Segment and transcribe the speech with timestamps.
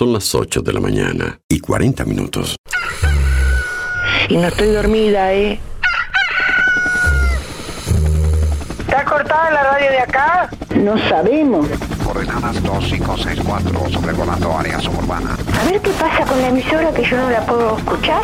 [0.00, 2.56] Son las 8 de la mañana y 40 minutos.
[4.30, 5.60] Y no estoy dormida, ¿eh?
[8.78, 10.48] ¿Está cortada la radio de acá?
[10.74, 11.66] No sabemos.
[12.02, 15.36] Coordenadas 2564, sobrevolando área suburbana.
[15.60, 18.22] A ver qué pasa con la emisora que yo no la puedo escuchar.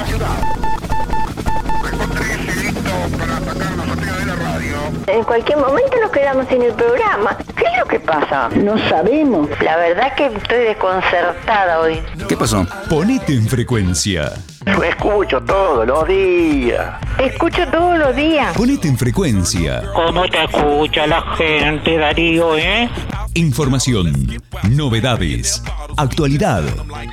[5.07, 7.37] En cualquier momento nos quedamos sin el programa.
[7.57, 8.49] ¿Qué es lo que pasa?
[8.51, 9.49] No sabemos.
[9.61, 12.03] La verdad que estoy desconcertada hoy.
[12.29, 12.67] ¿Qué pasó?
[12.89, 14.33] Ponete en frecuencia.
[14.67, 16.97] Escucho todos los días.
[17.19, 18.57] Escucho todos los días.
[18.57, 19.83] Ponete en frecuencia.
[19.95, 22.91] ¿Cómo te escucha la gente, Darío, eh?
[23.35, 24.29] Información,
[24.71, 25.63] novedades,
[25.99, 26.65] actualidad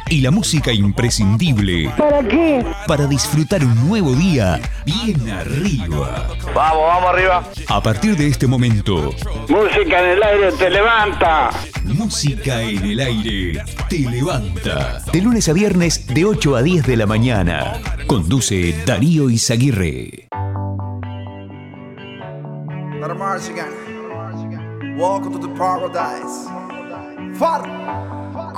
[0.09, 2.65] y la música imprescindible ¿Para qué?
[2.87, 6.29] para disfrutar un nuevo día bien arriba.
[6.55, 7.43] Vamos, vamos arriba.
[7.67, 9.13] A partir de este momento,
[9.49, 11.49] Música en el aire te levanta.
[11.83, 15.01] música en el aire te levanta.
[15.11, 17.42] De lunes a viernes de 8 a 10 de la mañana.
[18.07, 20.29] Conduce Darío Izaguirre.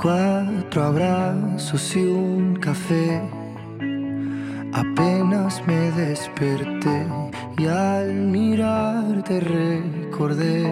[0.00, 3.22] Cuatro abrazos y un café.
[4.72, 7.08] Apenas me desperté
[7.58, 10.62] y al mirarte recordé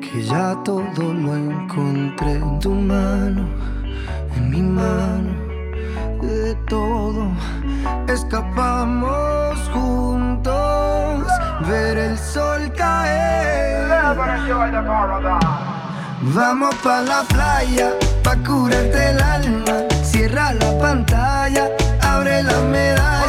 [0.00, 3.48] que ya todo lo encontré en tu mano,
[4.36, 5.41] en mi mano,
[6.22, 7.28] de todo
[8.08, 11.26] escapamos juntos,
[11.68, 13.88] ver el sol caer.
[16.34, 17.90] Vamos pa la playa,
[18.22, 19.74] pa curarte el alma.
[20.02, 21.68] Cierra la pantalla,
[22.00, 23.21] abre la medalla.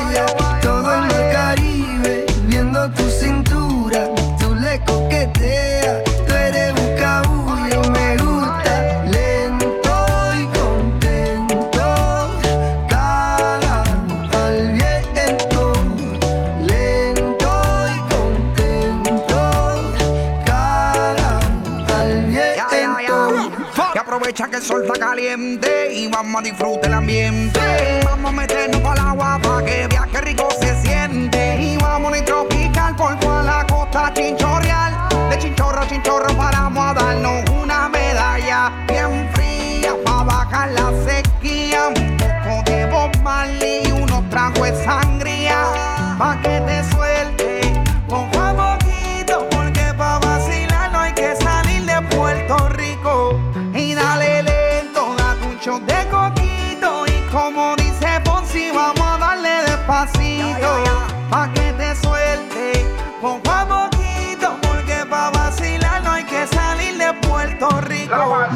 [25.16, 27.60] Y vamos a disfrutar el ambiente.
[28.04, 31.62] Vamos a meternos para el agua para que viaje rico se siente.
[31.62, 35.10] Y vamos a tropical por toda la costa chinchorreal.
[35.30, 37.03] De chinchorro a chinchorro paramos a darnos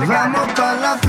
[0.07, 1.06] Vamos pa la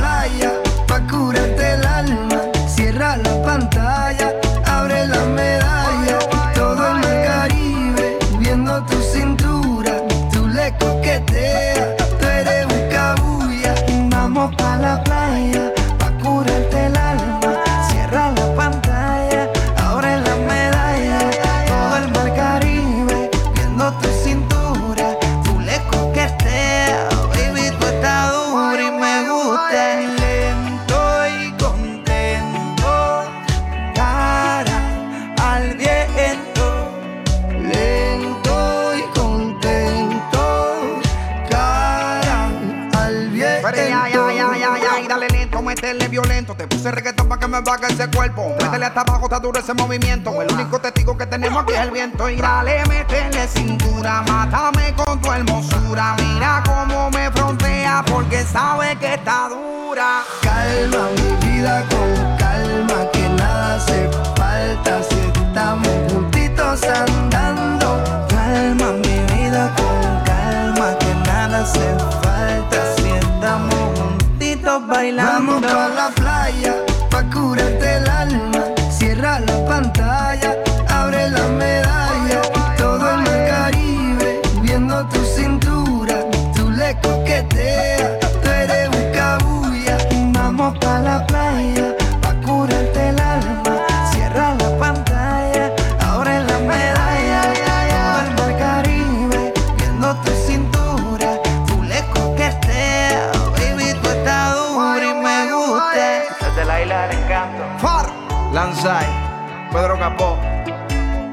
[47.99, 48.55] ese cuerpo.
[48.61, 50.41] Métele hasta abajo, está duro ese movimiento.
[50.41, 52.29] El único testigo que tenemos aquí es el viento.
[52.31, 56.15] Y dale, métele cintura, mátame con tu hermosura.
[56.19, 60.23] Mira cómo me frontea porque sabe que está dura.
[60.43, 68.01] Calma mi vida con calma, que nada hace falta si estamos juntitos andando.
[68.29, 75.61] Calma mi vida con calma, que nada hace falta si estamos juntitos bailando.
[75.61, 76.75] Vamos pa la playa,
[77.11, 77.78] pa curarte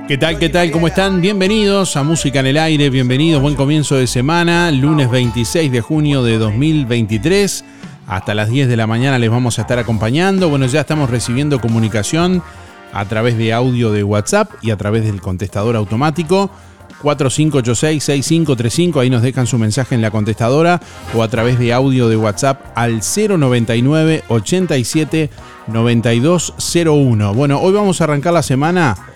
[0.07, 0.37] ¿Qué tal?
[0.37, 0.69] ¿Qué tal?
[0.69, 1.19] ¿Cómo están?
[1.19, 6.21] Bienvenidos a Música en el Aire, bienvenidos, buen comienzo de semana, lunes 26 de junio
[6.21, 7.65] de 2023.
[8.05, 10.47] Hasta las 10 de la mañana les vamos a estar acompañando.
[10.47, 12.43] Bueno, ya estamos recibiendo comunicación
[12.93, 16.51] a través de audio de WhatsApp y a través del contestador automático.
[17.01, 20.81] 4586-6535, ahí nos dejan su mensaje en la contestadora
[21.15, 25.31] o a través de audio de WhatsApp al 099 87
[25.65, 27.33] 9201.
[27.33, 29.14] Bueno, hoy vamos a arrancar la semana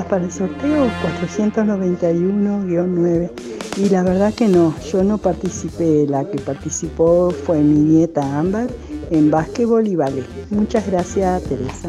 [0.03, 0.91] Para el sorteo
[1.23, 3.31] 491-9.
[3.77, 8.69] Y la verdad que no, yo no participé, la que participó fue mi nieta Ámbar
[9.11, 10.27] en básquetbol y ballet.
[10.51, 11.89] Muchas gracias, Teresa.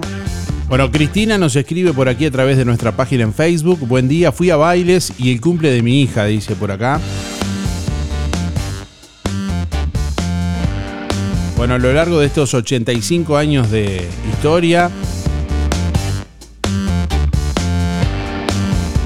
[0.67, 3.79] Bueno, Cristina nos escribe por aquí a través de nuestra página en Facebook.
[3.87, 6.99] Buen día, fui a bailes y el cumple de mi hija, dice por acá.
[11.55, 14.91] Bueno, a lo largo de estos 85 años de historia,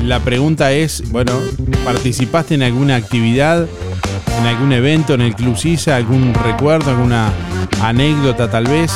[0.10, 1.34] la pregunta es, bueno,
[1.86, 3.68] ¿participaste en alguna actividad,
[4.40, 7.32] en algún evento en el Club Sisa, algún recuerdo, alguna
[7.84, 8.92] anécdota tal vez?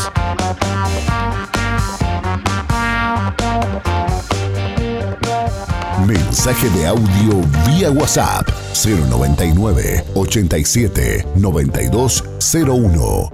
[6.07, 8.50] Mensaje de audio vía WhatsApp
[8.83, 13.31] 099 87 9201.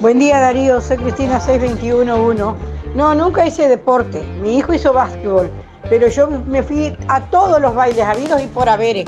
[0.00, 2.58] Buen día Darío, soy Cristina 6211.
[2.94, 4.22] No, nunca hice deporte.
[4.40, 5.50] Mi hijo hizo básquetbol
[5.88, 9.04] pero yo me fui a todos los bailes habidos y por haber.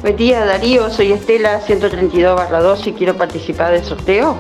[0.02, 4.38] Buen día Darío, soy Estela 132 2 y quiero participar del sorteo.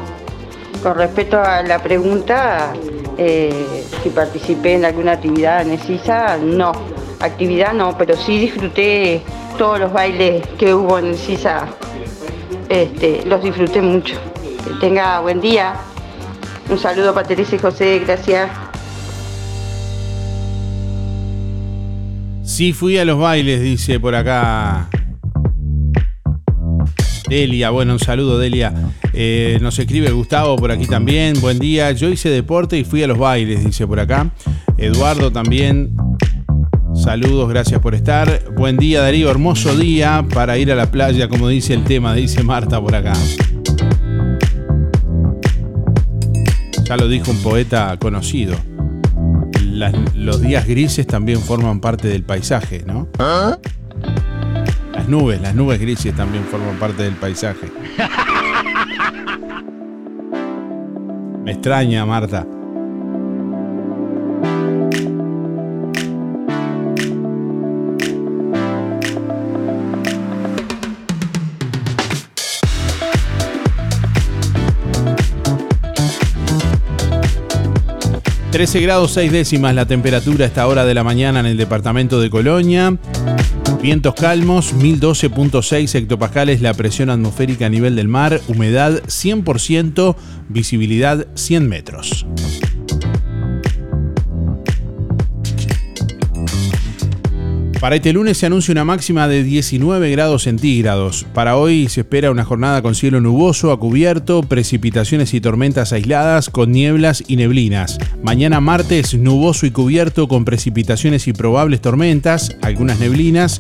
[0.83, 2.73] Con respecto a la pregunta,
[3.17, 6.73] eh, si participé en alguna actividad en CISA, no.
[7.21, 9.21] Actividad no, pero sí disfruté
[9.57, 11.67] todos los bailes que hubo en el CISA.
[12.67, 14.15] Este, los disfruté mucho.
[14.67, 15.75] Que tenga buen día.
[16.69, 18.49] Un saludo para Teresa y José, gracias.
[22.43, 24.89] Sí fui a los bailes, dice por acá
[27.27, 28.73] Delia, bueno, un saludo Delia.
[29.13, 31.39] Eh, nos escribe Gustavo por aquí también.
[31.39, 34.31] Buen día, yo hice deporte y fui a los bailes, dice por acá.
[34.77, 35.95] Eduardo también.
[36.95, 38.51] Saludos, gracias por estar.
[38.55, 42.43] Buen día Darío, hermoso día para ir a la playa, como dice el tema, dice
[42.43, 43.13] Marta por acá.
[46.83, 48.55] Ya lo dijo un poeta conocido.
[50.13, 53.07] los días grises también forman parte del paisaje, ¿no?
[53.17, 53.57] ¿Ah?
[55.03, 57.69] Las nubes, las nubes grises también forman parte del paisaje.
[61.43, 62.47] Me extraña, Marta.
[78.53, 82.21] ...13 grados 6 décimas la temperatura a esta hora de la mañana en el departamento
[82.21, 82.97] de Colonia.
[83.83, 90.15] Vientos calmos, 1012.6 hectopascales la presión atmosférica a nivel del mar, humedad 100%,
[90.47, 92.25] visibilidad 100 metros.
[97.83, 101.25] Para este lunes se anuncia una máxima de 19 grados centígrados.
[101.33, 106.49] Para hoy se espera una jornada con cielo nuboso a cubierto, precipitaciones y tormentas aisladas
[106.49, 107.97] con nieblas y neblinas.
[108.23, 113.59] Mañana martes nuboso y cubierto con precipitaciones y probables tormentas, algunas neblinas.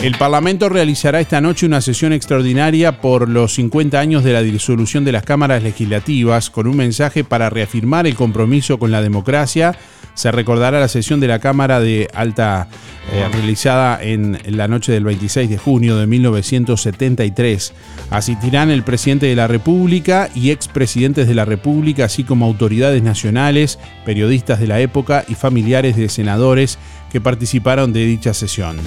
[0.02, 5.04] El Parlamento realizará esta noche una sesión extraordinaria por los 50 años de la disolución
[5.04, 9.78] de las cámaras legislativas con un mensaje para reafirmar el compromiso con la democracia.
[10.14, 12.70] Se recordará la sesión de la Cámara de Alta
[13.12, 17.74] eh, realizada en la noche del 26 de junio de 1973.
[18.10, 23.80] Asistirán el presidente de la República y expresidentes de la República, así como autoridades nacionales,
[24.06, 26.80] periodistas de la época y familiares de senadores
[27.12, 28.78] que participaron de dicha sesión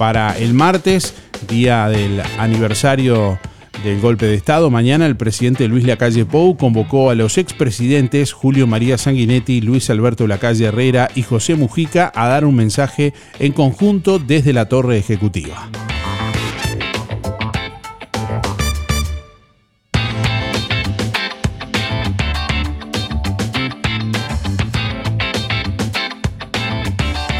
[0.00, 1.12] para el martes,
[1.46, 3.38] día del aniversario
[3.84, 4.70] del golpe de Estado.
[4.70, 10.26] Mañana el presidente Luis Lacalle Pou convocó a los expresidentes Julio María Sanguinetti, Luis Alberto
[10.26, 15.68] Lacalle Herrera y José Mujica a dar un mensaje en conjunto desde la torre ejecutiva.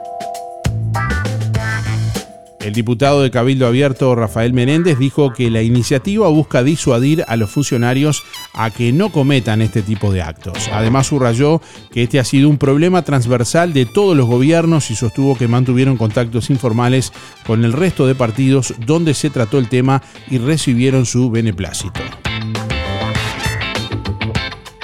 [2.63, 7.49] El diputado de Cabildo Abierto Rafael Menéndez dijo que la iniciativa busca disuadir a los
[7.49, 10.69] funcionarios a que no cometan este tipo de actos.
[10.71, 11.59] Además subrayó
[11.91, 15.97] que este ha sido un problema transversal de todos los gobiernos y sostuvo que mantuvieron
[15.97, 17.11] contactos informales
[17.47, 22.01] con el resto de partidos donde se trató el tema y recibieron su beneplácito.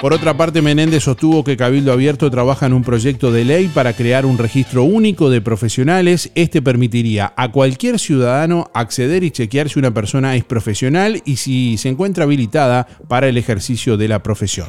[0.00, 3.94] Por otra parte, Menéndez sostuvo que Cabildo Abierto trabaja en un proyecto de ley para
[3.94, 6.30] crear un registro único de profesionales.
[6.36, 11.78] Este permitiría a cualquier ciudadano acceder y chequear si una persona es profesional y si
[11.78, 14.68] se encuentra habilitada para el ejercicio de la profesión.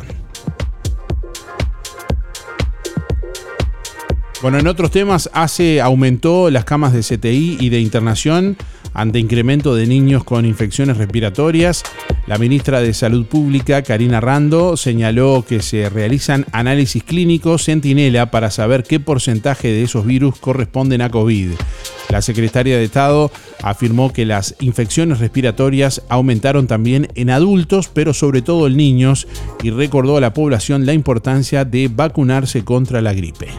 [4.41, 8.55] Bueno, en otros temas, ACE aumentó las camas de CTI y de internación
[8.93, 11.83] ante incremento de niños con infecciones respiratorias.
[12.25, 18.49] La ministra de Salud Pública, Karina Rando, señaló que se realizan análisis clínicos centinela para
[18.49, 21.49] saber qué porcentaje de esos virus corresponden a COVID.
[22.07, 23.31] La secretaria de Estado
[23.61, 29.27] afirmó que las infecciones respiratorias aumentaron también en adultos, pero sobre todo en niños,
[29.63, 33.49] y recordó a la población la importancia de vacunarse contra la gripe.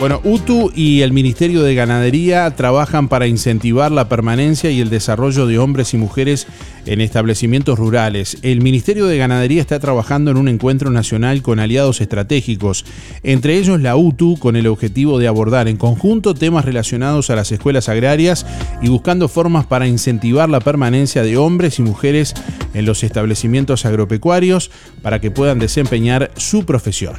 [0.00, 5.46] Bueno, UTU y el Ministerio de Ganadería trabajan para incentivar la permanencia y el desarrollo
[5.46, 6.46] de hombres y mujeres
[6.86, 8.38] en establecimientos rurales.
[8.40, 12.86] El Ministerio de Ganadería está trabajando en un encuentro nacional con aliados estratégicos,
[13.22, 17.52] entre ellos la UTU, con el objetivo de abordar en conjunto temas relacionados a las
[17.52, 18.46] escuelas agrarias
[18.80, 22.32] y buscando formas para incentivar la permanencia de hombres y mujeres
[22.72, 24.70] en los establecimientos agropecuarios
[25.02, 27.16] para que puedan desempeñar su profesión.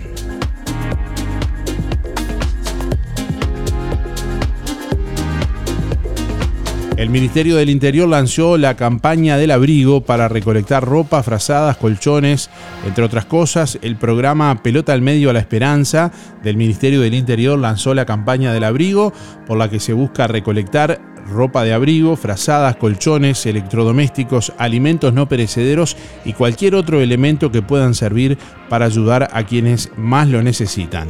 [7.02, 12.52] El Ministerio del Interior lanzó la campaña del abrigo para recolectar ropa, frazadas, colchones,
[12.86, 13.80] entre otras cosas.
[13.82, 16.12] El programa Pelota al Medio a la Esperanza
[16.44, 19.14] del Ministerio del Interior lanzó la campaña del abrigo
[19.48, 25.98] por la que se busca recolectar ropa de abrigo, frazadas, colchones, electrodomésticos, alimentos no perecederos
[26.24, 28.38] y cualquier otro elemento que puedan servir
[28.70, 31.08] para ayudar a quienes más lo necesitan.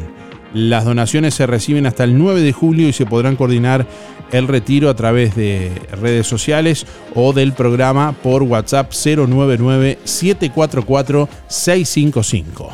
[0.53, 3.86] Las donaciones se reciben hasta el 9 de julio y se podrán coordinar
[4.31, 12.70] el retiro a través de redes sociales o del programa por WhatsApp 099 744 655.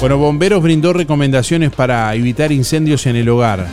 [0.00, 3.68] Bueno, Bomberos brindó recomendaciones para evitar incendios en el hogar.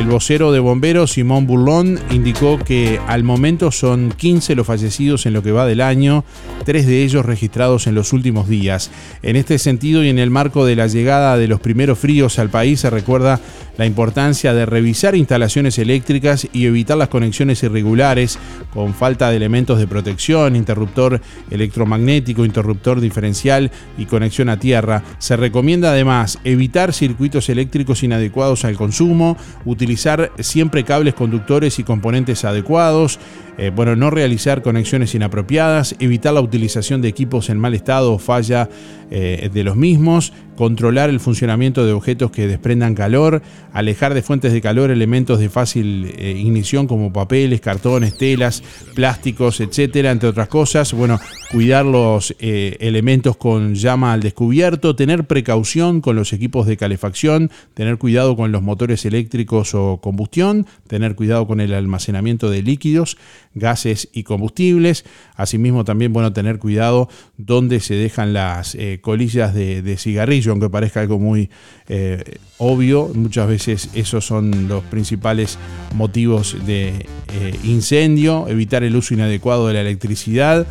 [0.00, 5.34] El vocero de bomberos, Simón Burlón, indicó que al momento son 15 los fallecidos en
[5.34, 6.24] lo que va del año,
[6.64, 8.90] tres de ellos registrados en los últimos días.
[9.22, 12.48] En este sentido y en el marco de la llegada de los primeros fríos al
[12.48, 13.40] país, se recuerda
[13.76, 18.38] la importancia de revisar instalaciones eléctricas y evitar las conexiones irregulares
[18.72, 25.02] con falta de elementos de protección, interruptor electromagnético, interruptor diferencial y conexión a tierra.
[25.18, 32.44] Se recomienda además evitar circuitos eléctricos inadecuados al consumo, utilizar siempre cables conductores y componentes
[32.44, 33.18] adecuados,
[33.60, 38.18] eh, bueno, no realizar conexiones inapropiadas, evitar la utilización de equipos en mal estado o
[38.18, 38.70] falla
[39.10, 43.42] eh, de los mismos, controlar el funcionamiento de objetos que desprendan calor,
[43.74, 48.62] alejar de fuentes de calor elementos de fácil eh, ignición como papeles, cartones, telas,
[48.94, 50.94] plásticos, etcétera, entre otras cosas.
[50.94, 51.20] Bueno,
[51.50, 57.98] cuidar los elementos con llama al descubierto, tener precaución con los equipos de calefacción, tener
[57.98, 63.18] cuidado con los motores eléctricos o combustión, tener cuidado con el almacenamiento de líquidos,
[63.54, 65.04] gases y combustibles.
[65.34, 71.00] Asimismo, también bueno tener cuidado donde se dejan las eh, colillas de, cigarrillo, aunque parezca
[71.00, 71.50] algo muy
[71.88, 73.10] eh, obvio.
[73.14, 75.58] Muchas veces esos son los principales
[75.94, 78.46] motivos de eh, incendio.
[78.48, 80.66] Evitar el uso inadecuado de la electricidad,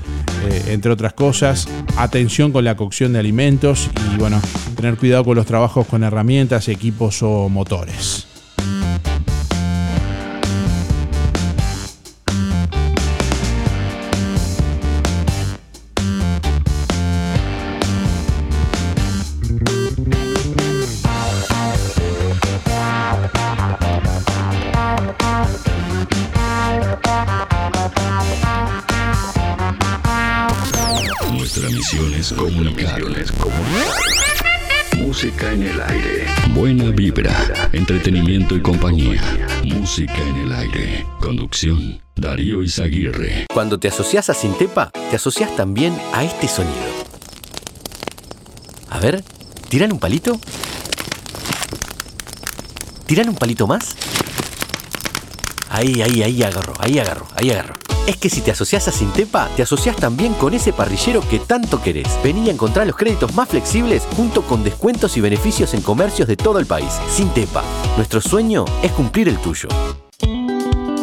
[0.67, 1.67] entre otras cosas.
[1.97, 4.41] Atención con la cocción de alimentos y bueno,
[4.75, 8.28] tener cuidado con los trabajos con herramientas, equipos o motores.
[34.97, 36.27] Música en el aire.
[36.53, 39.21] Buena vibra, entretenimiento y compañía.
[39.63, 41.07] Música en el aire.
[41.19, 43.47] Conducción, Darío Izaguirre.
[43.51, 46.75] Cuando te asocias a Sintepa, te asocias también a este sonido.
[48.89, 49.23] A ver,
[49.69, 50.39] ¿tiran un palito?
[53.07, 53.95] ¿Tiran un palito más?
[55.71, 59.47] Ahí, ahí, ahí agarro, ahí agarro, ahí agarro es que si te asocias a Sintepa,
[59.55, 62.07] te asocias también con ese parrillero que tanto querés.
[62.23, 66.35] Vení a encontrar los créditos más flexibles junto con descuentos y beneficios en comercios de
[66.35, 66.89] todo el país.
[67.07, 67.63] Sintepa,
[67.97, 69.69] nuestro sueño es cumplir el tuyo.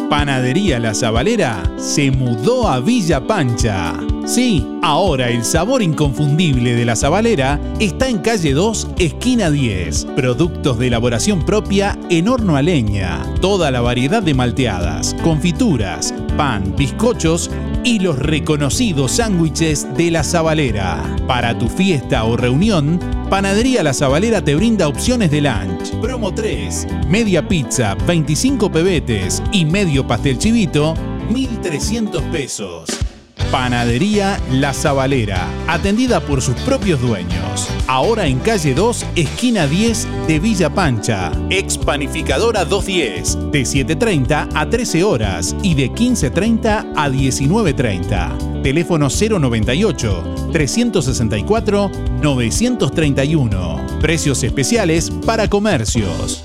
[0.09, 3.93] Panadería La Zabalera se mudó a Villa Pancha.
[4.25, 10.05] Sí, ahora el sabor inconfundible de La Zabalera está en calle 2, esquina 10.
[10.15, 13.23] Productos de elaboración propia en horno a leña.
[13.41, 17.49] Toda la variedad de malteadas, confituras, pan, bizcochos
[17.83, 21.03] y los reconocidos sándwiches de La Zabalera.
[21.27, 25.91] Para tu fiesta o reunión, Panadería La Zabalera te brinda opciones de lunch.
[25.99, 30.93] Promo 3, media pizza, 25 pebetes y medio pastel chivito,
[31.29, 33.16] 1.300 pesos.
[33.51, 37.69] Panadería La Zabalera, atendida por sus propios dueños.
[37.87, 41.31] Ahora en calle 2, esquina 10 de Villa Pancha.
[41.49, 48.63] Expanificadora 210, de 7.30 a 13 horas y de 15.30 a 19.30.
[48.63, 53.87] Teléfono 098 364 931.
[54.01, 56.43] Precios especiales para comercios.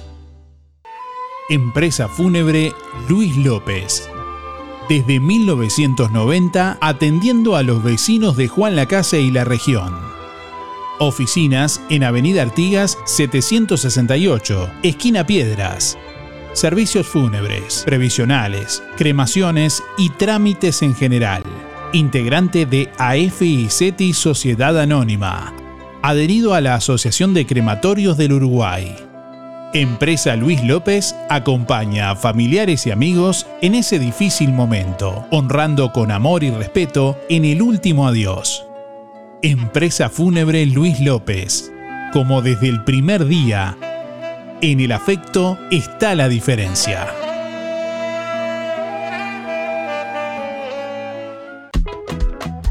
[1.50, 2.72] Empresa Fúnebre
[3.08, 4.08] Luis López
[4.88, 9.94] desde 1990 atendiendo a los vecinos de Juan Lacase y la región.
[10.98, 15.98] Oficinas en Avenida Artigas 768, esquina Piedras.
[16.52, 21.42] Servicios fúnebres, previsionales, cremaciones y trámites en general.
[21.92, 25.54] Integrante de AFI CETI Sociedad Anónima.
[26.02, 29.11] Adherido a la Asociación de Crematorios del Uruguay.
[29.74, 36.44] Empresa Luis López acompaña a familiares y amigos en ese difícil momento, honrando con amor
[36.44, 38.66] y respeto en el último adiós.
[39.40, 41.72] Empresa Fúnebre Luis López.
[42.12, 43.78] Como desde el primer día,
[44.60, 47.21] en el afecto está la diferencia.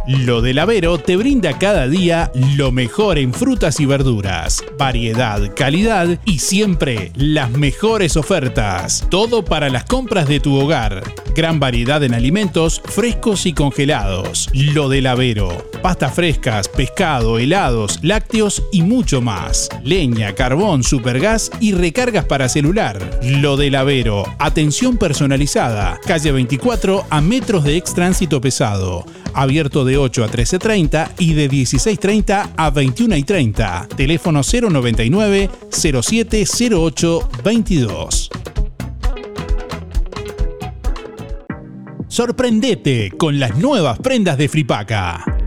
[0.07, 6.17] Lo del Avero te brinda cada día lo mejor en frutas y verduras, variedad, calidad
[6.25, 9.05] y siempre las mejores ofertas.
[9.09, 11.03] Todo para las compras de tu hogar.
[11.35, 14.49] Gran variedad en alimentos frescos y congelados.
[14.53, 15.69] Lo del Avero.
[15.83, 19.69] Pastas frescas, pescado, helados, lácteos y mucho más.
[19.83, 23.19] Leña, carbón, supergas y recargas para celular.
[23.23, 24.25] Lo del Avero.
[24.39, 25.99] Atención personalizada.
[26.05, 29.05] Calle 24 a metros de extránsito pesado.
[29.33, 33.87] Abierto de 8 a 13.30 y de 16.30 a 21.30.
[33.95, 38.29] Teléfono 099 0708 22.
[42.07, 45.40] Sorprendete con las nuevas prendas de Fripaca.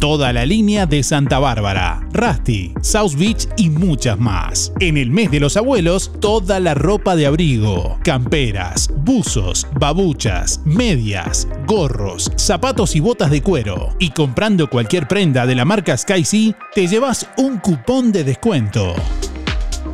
[0.00, 4.72] Toda la línea de Santa Bárbara, Rusty, South Beach y muchas más.
[4.80, 11.46] En el mes de los abuelos, toda la ropa de abrigo, camperas, buzos, babuchas, medias,
[11.66, 13.90] gorros, zapatos y botas de cuero.
[13.98, 18.94] Y comprando cualquier prenda de la marca SkySea, te llevas un cupón de descuento.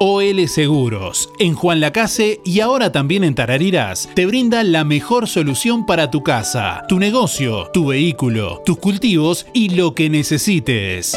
[0.00, 5.86] OL Seguros, en Juan Lacase y ahora también en Tarariras, te brinda la mejor solución
[5.86, 11.16] para tu casa, tu negocio, tu vehículo, tus cultivos y lo que necesites.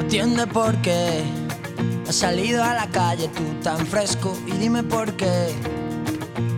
[0.00, 1.22] Atiende por qué
[2.06, 5.48] has salido a la calle tú tan fresco y dime por qué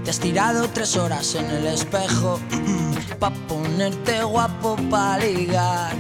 [0.05, 2.41] te has tirado tres horas en el espejo
[3.19, 5.95] pa' ponerte guapo pa' ligar.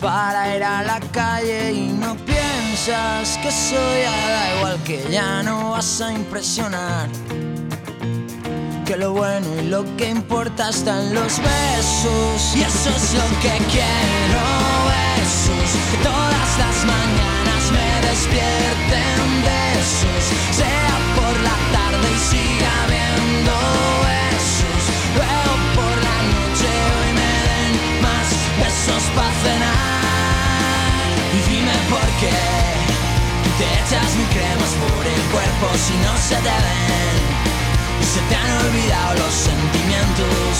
[0.00, 5.70] para ir a la calle y no piensas que soy da igual que ya no
[5.70, 7.08] vas a impresionar.
[8.86, 13.54] Que lo bueno y lo que importa están los besos y eso es lo que
[13.70, 14.42] quiero
[14.88, 15.70] besos
[16.02, 20.97] todas las mañanas me despierten besos sea
[29.42, 30.98] cenar
[31.32, 32.78] y dime por qué
[33.58, 37.18] te echas mi cremas por el cuerpo si no se te ven.
[38.00, 40.54] Y se te han olvidado los sentimientos.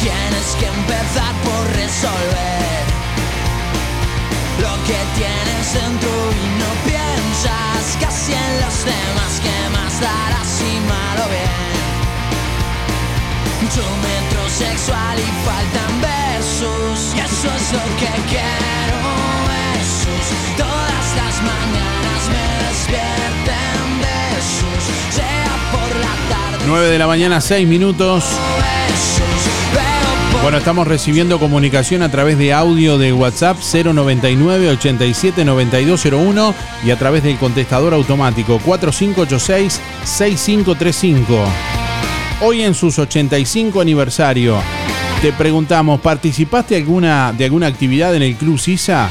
[0.00, 2.84] Tienes que empezar por resolver
[4.60, 9.32] lo que tienes dentro y no piensas casi en los demás.
[9.44, 11.28] Que más darás si mal o
[13.64, 18.98] Mucho metrosexual y faltan versos y eso es lo que quiero.
[19.48, 20.26] Besos
[20.58, 26.64] todas las mañanas me despierten besos, sea por la tarde.
[26.66, 28.24] 9 de la mañana, 6 minutos.
[30.42, 36.98] Bueno, estamos recibiendo comunicación a través de audio de WhatsApp 099 87 9201 y a
[36.98, 41.73] través del contestador automático 4586 6535.
[42.46, 44.58] Hoy en sus 85 aniversario,
[45.22, 49.08] te preguntamos, ¿participaste alguna, de alguna actividad en el Club Sisa?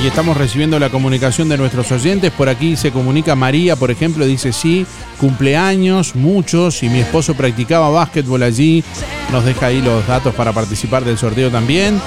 [0.00, 2.30] Y estamos recibiendo la comunicación de nuestros oyentes.
[2.30, 4.86] Por aquí se comunica María, por ejemplo, dice sí,
[5.18, 8.84] cumpleaños, muchos, y mi esposo practicaba básquetbol allí.
[9.32, 12.00] Nos deja ahí los datos para participar del sorteo también.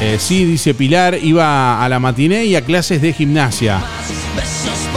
[0.00, 3.84] Eh, sí, dice Pilar, iba a la matiné y a clases de gimnasia.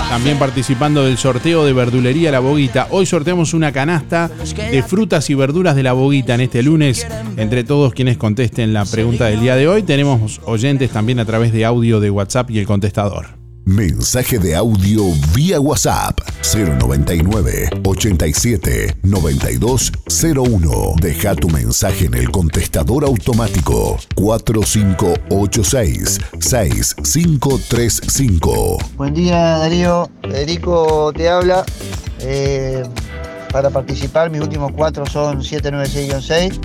[0.10, 2.88] También participando del sorteo de verdulería La Boguita.
[2.90, 7.08] Hoy sorteamos una canasta de frutas y verduras de La Boguita en este lunes.
[7.38, 11.54] Entre todos quienes contesten la pregunta del día de hoy, tenemos oyentes también a través
[11.54, 13.39] de audio de WhatsApp y el contestador.
[13.66, 15.04] Mensaje de audio
[15.36, 16.18] vía WhatsApp
[16.54, 20.96] 099 87 9201.
[21.02, 28.78] Deja tu mensaje en el contestador automático 4586 6535.
[28.98, 31.64] Buen día Darío, Federico te habla.
[32.22, 32.84] Eh,
[33.52, 36.60] para participar mis últimos cuatro son 796-6.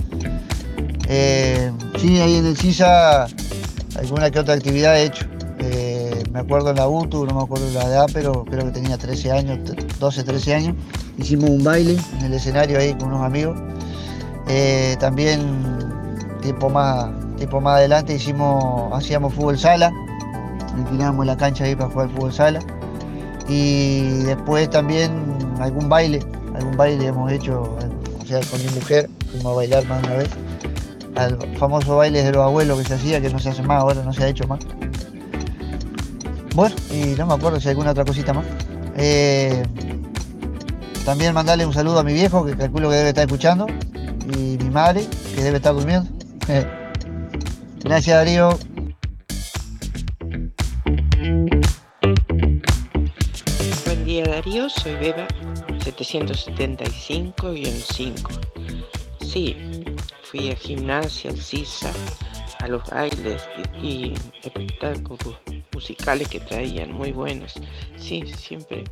[1.07, 3.27] Eh, sí, ahí en el CISA
[3.95, 5.25] alguna que otra actividad he hecho.
[5.59, 6.04] Eh,
[6.35, 9.31] me acuerdo en la UTU, no me acuerdo la edad, pero creo que tenía 13
[9.31, 9.59] años,
[9.99, 10.75] 12, 13 años.
[11.17, 13.57] Hicimos un baile en el escenario ahí con unos amigos.
[14.49, 15.39] Eh, también
[16.41, 19.93] tiempo más, tiempo más adelante hicimos, hacíamos fútbol sala,
[20.75, 22.59] alquilábamos la cancha ahí para jugar fútbol sala.
[23.47, 26.19] Y después también algún baile,
[26.53, 27.77] algún baile hemos hecho,
[28.21, 30.29] o sea, con mi mujer, fuimos a bailar más de una vez.
[31.15, 34.03] Al famoso baile de los abuelos que se hacía, que no se hace más, ahora
[34.03, 34.59] no se ha hecho más.
[36.55, 38.45] Bueno, y no me acuerdo si hay alguna otra cosita más.
[38.95, 39.61] Eh,
[41.03, 43.67] también mandarle un saludo a mi viejo, que calculo que debe estar escuchando,
[44.33, 46.09] y mi madre, que debe estar durmiendo.
[47.83, 48.57] Gracias Darío.
[53.85, 55.27] Buen día Darío, soy Beba
[55.83, 58.13] 775-5.
[59.19, 59.57] Sí,
[60.23, 61.91] fui a gimnasia, al CISA,
[62.59, 63.45] a los bailes
[63.81, 65.35] y, y espectáculos
[65.75, 67.53] musicales que traían, muy buenos.
[67.97, 68.85] Sí, siempre,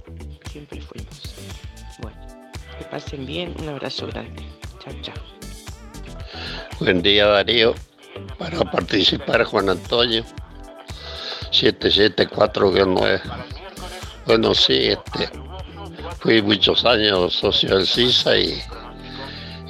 [0.52, 1.34] siempre fuimos.
[2.02, 2.18] Bueno,
[2.78, 4.44] que pasen bien, un abrazo grande.
[4.84, 5.16] Chao, chao.
[6.82, 7.74] Buen día Darío,
[8.38, 10.26] para participar Juan Antonio,
[11.52, 13.22] 774-9.
[14.26, 15.30] Bueno, sí, este,
[16.20, 18.62] fui muchos años socio del CISA y,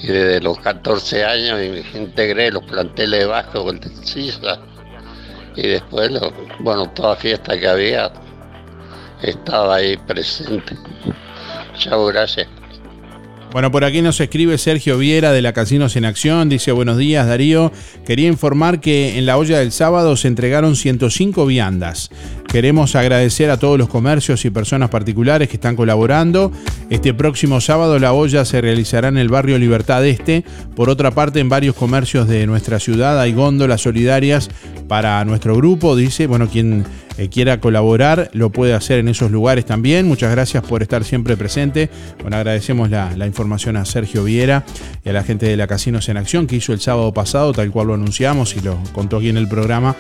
[0.02, 4.73] desde los 14 años integré los planteles de bajo del CISA
[5.56, 8.12] y después, lo- bueno, toda fiesta que había
[9.22, 10.76] estaba ahí presente.
[11.78, 12.48] Chao, gracias.
[13.54, 16.50] Bueno, por aquí nos escribe Sergio Viera de la Casinos en Acción.
[16.50, 17.72] Dice, buenos días Darío.
[18.04, 22.10] Quería informar que en la olla del sábado se entregaron 105 viandas.
[22.48, 26.52] Queremos agradecer a todos los comercios y personas particulares que están colaborando.
[26.90, 30.44] Este próximo sábado la olla se realizará en el barrio Libertad Este.
[30.76, 34.50] Por otra parte, en varios comercios de nuestra ciudad hay góndolas solidarias
[34.88, 35.96] para nuestro grupo.
[35.96, 36.86] Dice, bueno, quien
[37.18, 40.08] eh, quiera colaborar lo puede hacer en esos lugares también.
[40.08, 41.90] Muchas gracias por estar siempre presente.
[42.22, 44.64] Bueno, agradecemos la, información a Sergio Viera
[45.04, 47.72] y a la gente de la Casinos en Acción que hizo el sábado pasado, tal
[47.72, 49.96] cual lo anunciamos y lo contó aquí en el programa,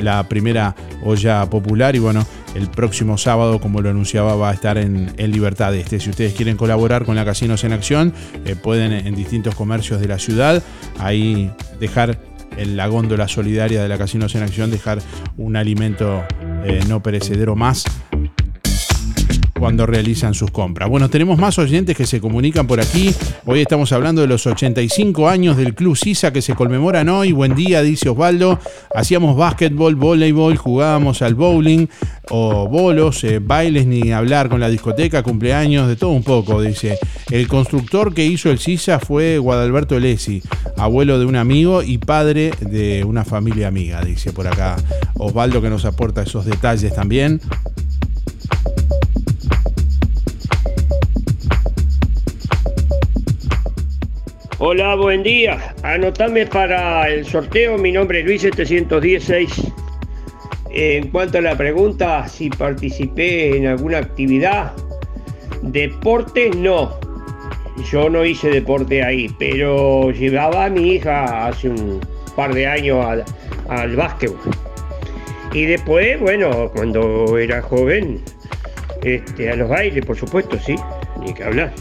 [0.00, 1.96] la primera olla popular.
[1.96, 6.00] Y bueno, el próximo sábado, como lo anunciaba, va a estar en, en Libertad Este.
[6.00, 8.12] Si ustedes quieren colaborar con la Casinos en Acción,
[8.44, 10.62] eh, pueden en distintos comercios de la ciudad
[10.98, 12.18] ahí dejar
[12.58, 14.98] en la góndola solidaria de la Casinos en Acción dejar
[15.36, 16.24] un alimento
[16.64, 17.84] eh, no perecedero más
[19.58, 20.88] cuando realizan sus compras.
[20.88, 23.14] Bueno, tenemos más oyentes que se comunican por aquí.
[23.44, 27.32] Hoy estamos hablando de los 85 años del Club Sisa que se conmemoran hoy.
[27.32, 28.58] Buen día, dice Osvaldo.
[28.94, 31.86] Hacíamos básquetbol, voleibol, jugábamos al bowling
[32.30, 36.98] o bolos, eh, bailes, ni hablar con la discoteca, cumpleaños, de todo un poco, dice.
[37.30, 40.42] El constructor que hizo el Sisa fue Guadalberto Lesi,
[40.76, 44.76] abuelo de un amigo y padre de una familia amiga, dice por acá
[45.14, 47.40] Osvaldo que nos aporta esos detalles también.
[54.60, 55.72] Hola, buen día.
[55.84, 57.78] Anotame para el sorteo.
[57.78, 59.72] Mi nombre es Luis 716.
[60.70, 64.72] En cuanto a la pregunta, si participé en alguna actividad,
[65.62, 66.98] deporte no.
[67.92, 72.00] Yo no hice deporte ahí, pero llevaba a mi hija hace un
[72.34, 73.24] par de años al,
[73.68, 74.40] al básquetbol.
[75.52, 78.20] Y después, bueno, cuando era joven,
[79.04, 80.74] este, a los bailes, por supuesto, sí,
[81.20, 81.72] ni que hablar.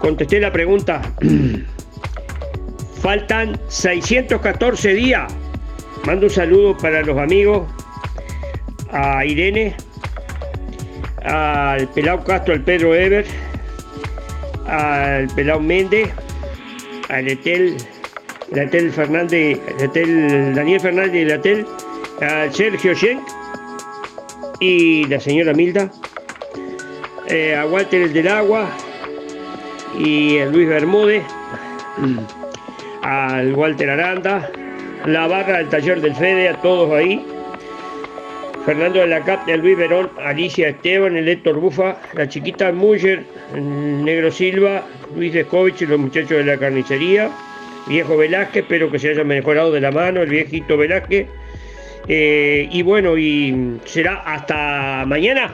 [0.00, 1.02] Contesté la pregunta.
[3.02, 5.32] Faltan 614 días.
[6.06, 7.68] Mando un saludo para los amigos,
[8.90, 9.76] a Irene,
[11.22, 13.26] al Pelao Castro, al Pedro Ever,
[14.66, 16.08] al Pelao Méndez,
[17.10, 17.76] al Etel,
[18.54, 21.66] Etel Fernández, Etel, Daniel Fernández y Etel,
[22.22, 23.20] al Sergio Schenk
[24.60, 25.90] y la señora Milda,
[27.28, 28.70] eh, a Walter el del Agua,
[30.04, 31.22] y el Luis Bermúdez,
[33.02, 34.50] al Walter Aranda,
[35.04, 37.24] la barra del taller del Fede, a todos ahí.
[38.64, 43.24] Fernando de la Cap, el Luis Verón, Alicia Esteban, el Héctor Bufa, la chiquita Muller,
[43.54, 44.84] Negro Silva,
[45.16, 47.30] Luis Descovich y los muchachos de la carnicería,
[47.86, 51.26] viejo Velázquez, espero que se haya mejorado de la mano, el viejito Velázquez.
[52.08, 55.52] Eh, y bueno, y será hasta mañana.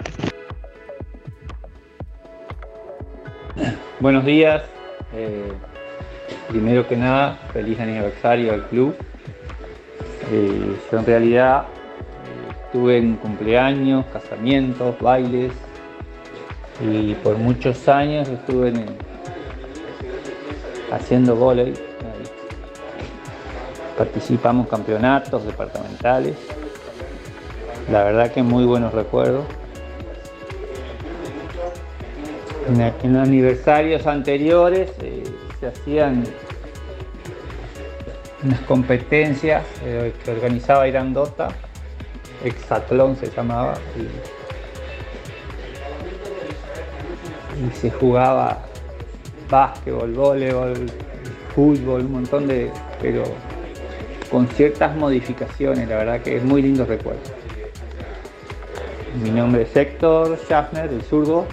[4.00, 4.62] Buenos días.
[5.14, 5.52] Eh,
[6.48, 8.94] primero que nada, feliz aniversario al club.
[10.32, 15.52] Eh, yo en realidad eh, estuve en cumpleaños, casamientos, bailes
[16.80, 18.86] y por muchos años estuve en-
[20.92, 21.74] haciendo volei.
[23.96, 26.36] Participamos campeonatos departamentales.
[27.90, 29.44] La verdad que muy buenos recuerdos.
[32.68, 35.22] En, aniversarios anteriores eh,
[35.60, 36.24] se hacían
[38.42, 41.48] unas competencias eh, que organizaba Irandota,
[42.44, 44.08] Exatlón se llamaba, y,
[47.76, 48.58] se jugaba
[49.48, 50.86] básquetbol, voleibol,
[51.54, 53.22] fútbol, un montón de, pero
[54.30, 57.20] con ciertas modificaciones, la verdad que es muy lindo recuerdo.
[59.22, 61.46] Mi nombre es Héctor Schaffner, el zurdo,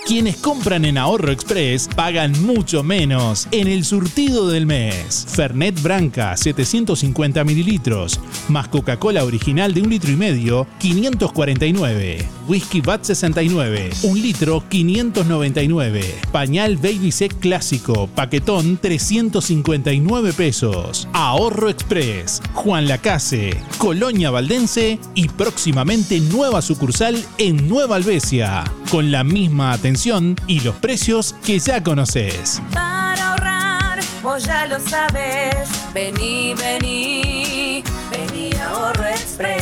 [0.09, 5.27] Quienes compran en Ahorro Express pagan mucho menos en el surtido del mes.
[5.29, 12.27] Fernet Branca 750 mililitros, más Coca-Cola original de un litro y medio, 549.
[12.47, 16.15] Whisky Bat 69, un litro 599.
[16.31, 21.07] Pañal Baby Sec clásico, paquetón 359 pesos.
[21.13, 29.23] Ahorro Express, Juan Lacase, Colonia Valdense y próximamente nueva sucursal en Nueva Albesia, con la
[29.23, 29.98] misma atención
[30.47, 32.61] y los precios que ya conoces.
[32.73, 35.67] Para ahorrar, vos ya lo sabes.
[35.93, 39.59] Vení, vení, vení a Ahorro Express.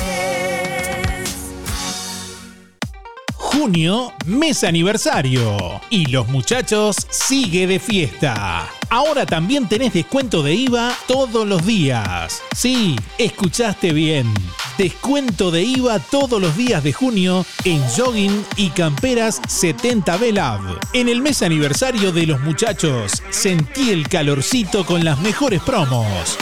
[3.34, 5.82] Junio, mes aniversario.
[5.90, 8.70] Y los muchachos sigue de fiesta.
[8.90, 12.42] Ahora también tenés descuento de IVA todos los días.
[12.56, 14.34] Sí, escuchaste bien.
[14.78, 20.62] Descuento de IVA todos los días de junio en jogging y camperas 70B Lab.
[20.94, 26.38] En el mes aniversario de los muchachos, sentí el calorcito con las mejores promos.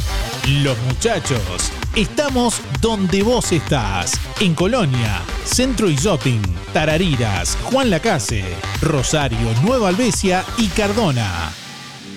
[0.62, 4.20] Los muchachos, estamos donde vos estás.
[4.39, 6.41] En Colonia, Centro y Shopping,
[6.74, 8.43] Tarariras, Juan Lacase,
[8.82, 11.52] Rosario, Nueva Albesia y Cardona.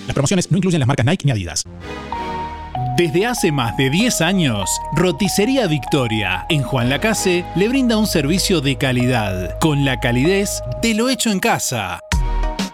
[0.09, 1.63] Las promociones no incluyen las marcas Nike ni Adidas.
[2.97, 8.59] Desde hace más de 10 años, Roticería Victoria en Juan Lacase le brinda un servicio
[8.59, 11.99] de calidad, con la calidez de lo hecho en casa.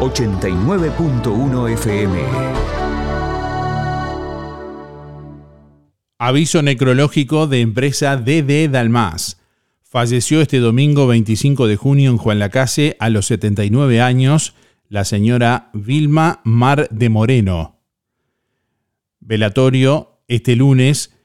[0.00, 2.18] 89.1 FM.
[6.18, 9.40] Aviso necrológico de empresa DD Dalmas.
[9.82, 14.54] Falleció este domingo 25 de junio en Juan Lacase a los 79 años
[14.90, 17.80] la señora Vilma Mar de Moreno.
[19.20, 21.15] Velatorio este lunes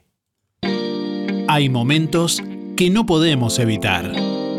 [1.49, 2.43] Hay momentos
[2.77, 4.11] que no podemos evitar,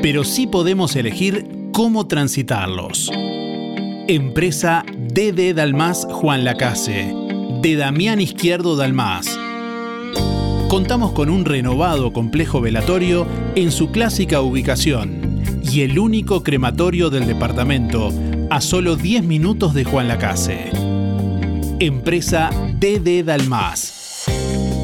[0.04, 3.10] pero sí podemos elegir cómo transitarlos.
[4.08, 7.12] Empresa DD Dalmas Juan Lacase,
[7.64, 9.40] de Damián Izquierdo Dalmas
[10.74, 17.28] contamos con un renovado complejo velatorio en su clásica ubicación y el único crematorio del
[17.28, 18.12] departamento
[18.50, 20.72] a solo 10 minutos de Juan Lacase.
[21.80, 22.50] Empresa
[22.80, 24.26] DD Dalmas.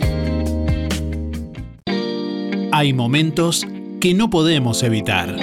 [2.78, 3.66] Hay momentos
[4.02, 5.34] que no podemos evitar,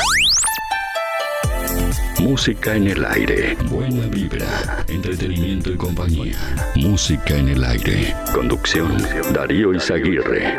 [2.26, 3.56] Música en el aire.
[3.70, 4.84] Buena vibra.
[4.88, 6.36] Entretenimiento y compañía.
[6.76, 8.16] Música en el aire.
[8.34, 8.98] Conducción.
[9.32, 10.58] Darío Izaguirre.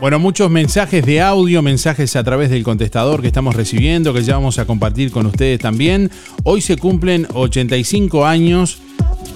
[0.00, 4.34] Bueno, muchos mensajes de audio, mensajes a través del contestador que estamos recibiendo, que ya
[4.34, 6.10] vamos a compartir con ustedes también.
[6.42, 8.80] Hoy se cumplen 85 años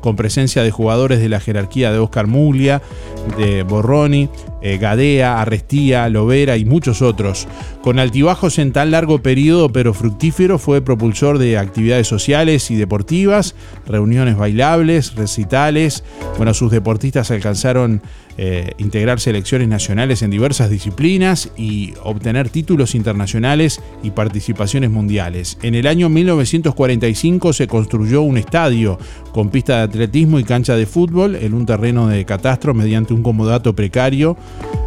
[0.00, 2.82] Con presencia de jugadores de la jerarquía de Oscar Muglia,
[3.38, 4.28] de Borroni,
[4.62, 7.48] eh, Gadea, Arrestía, Lovera y muchos otros.
[7.82, 13.54] Con altibajos en tan largo periodo pero fructífero, fue propulsor de actividades sociales y deportivas,
[13.86, 16.04] reuniones bailables, recitales.
[16.36, 18.02] Bueno, sus deportistas alcanzaron
[18.42, 25.58] eh, integrar selecciones nacionales en diversas disciplinas y obtener títulos internacionales y participaciones mundiales.
[25.60, 28.98] En el año 1945 se construyó un estadio
[29.32, 33.22] con pista de atletismo y cancha de fútbol en un terreno de catastro mediante un
[33.22, 34.38] comodato precario,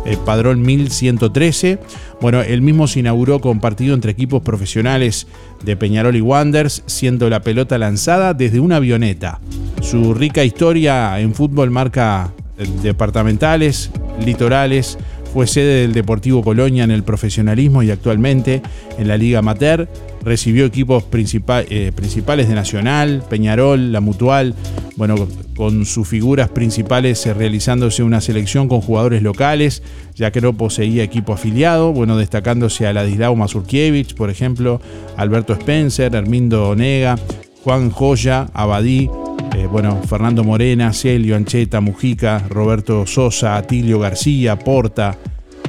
[0.05, 1.79] eh, padrón 1113.
[2.21, 5.27] Bueno, el mismo se inauguró con partido entre equipos profesionales
[5.63, 9.39] de Peñarol y Wanderers, siendo la pelota lanzada desde una avioneta.
[9.81, 13.91] Su rica historia en fútbol marca eh, departamentales,
[14.25, 14.97] litorales,
[15.33, 18.61] fue sede del Deportivo Colonia en el profesionalismo y actualmente
[18.99, 19.87] en la Liga Amateur.
[20.23, 24.55] Recibió equipos eh, principales de Nacional, Peñarol, La Mutual,
[24.95, 29.83] bueno, con sus figuras principales eh, realizándose una selección con jugadores locales,
[30.15, 34.79] ya que no poseía equipo afiliado, bueno, destacándose a Ladislao Mazurkiewicz, por ejemplo,
[35.17, 37.17] Alberto Spencer, Hermindo Onega,
[37.63, 39.09] Juan Joya, Abadí,
[39.55, 45.17] eh, bueno, Fernando Morena, Celio, Ancheta, Mujica, Roberto Sosa, Atilio García, Porta,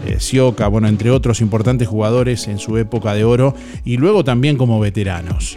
[0.06, 0.18] eh,
[0.70, 5.56] bueno, entre otros importantes jugadores en su época de oro y luego también como veteranos.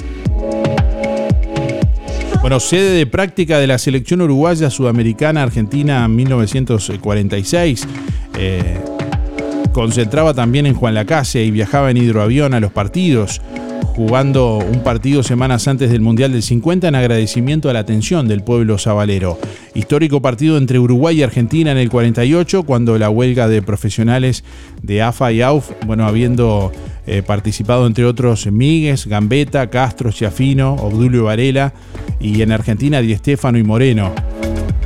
[2.42, 7.88] Bueno, sede de práctica de la selección uruguaya sudamericana Argentina 1946.
[8.38, 8.80] Eh,
[9.74, 13.42] concentraba también en Juan Lacase y viajaba en hidroavión a los partidos
[13.84, 18.44] jugando un partido semanas antes del Mundial del 50 en agradecimiento a la atención del
[18.44, 19.40] pueblo sabalero.
[19.74, 24.44] Histórico partido entre Uruguay y Argentina en el 48, cuando la huelga de profesionales
[24.82, 26.72] de AFA y AUF, bueno, habiendo
[27.08, 31.74] eh, participado entre otros Míguez, Gambetta, Castro, Chiafino, Obdulio Varela
[32.20, 34.14] y en Argentina Di Stefano y Moreno.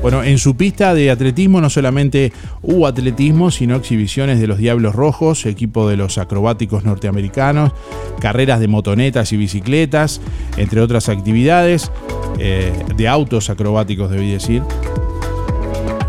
[0.01, 2.33] Bueno, en su pista de atletismo no solamente
[2.63, 7.71] hubo atletismo, sino exhibiciones de los Diablos Rojos, equipo de los acrobáticos norteamericanos,
[8.19, 10.19] carreras de motonetas y bicicletas,
[10.57, 11.91] entre otras actividades,
[12.39, 14.63] eh, de autos acrobáticos, debí decir.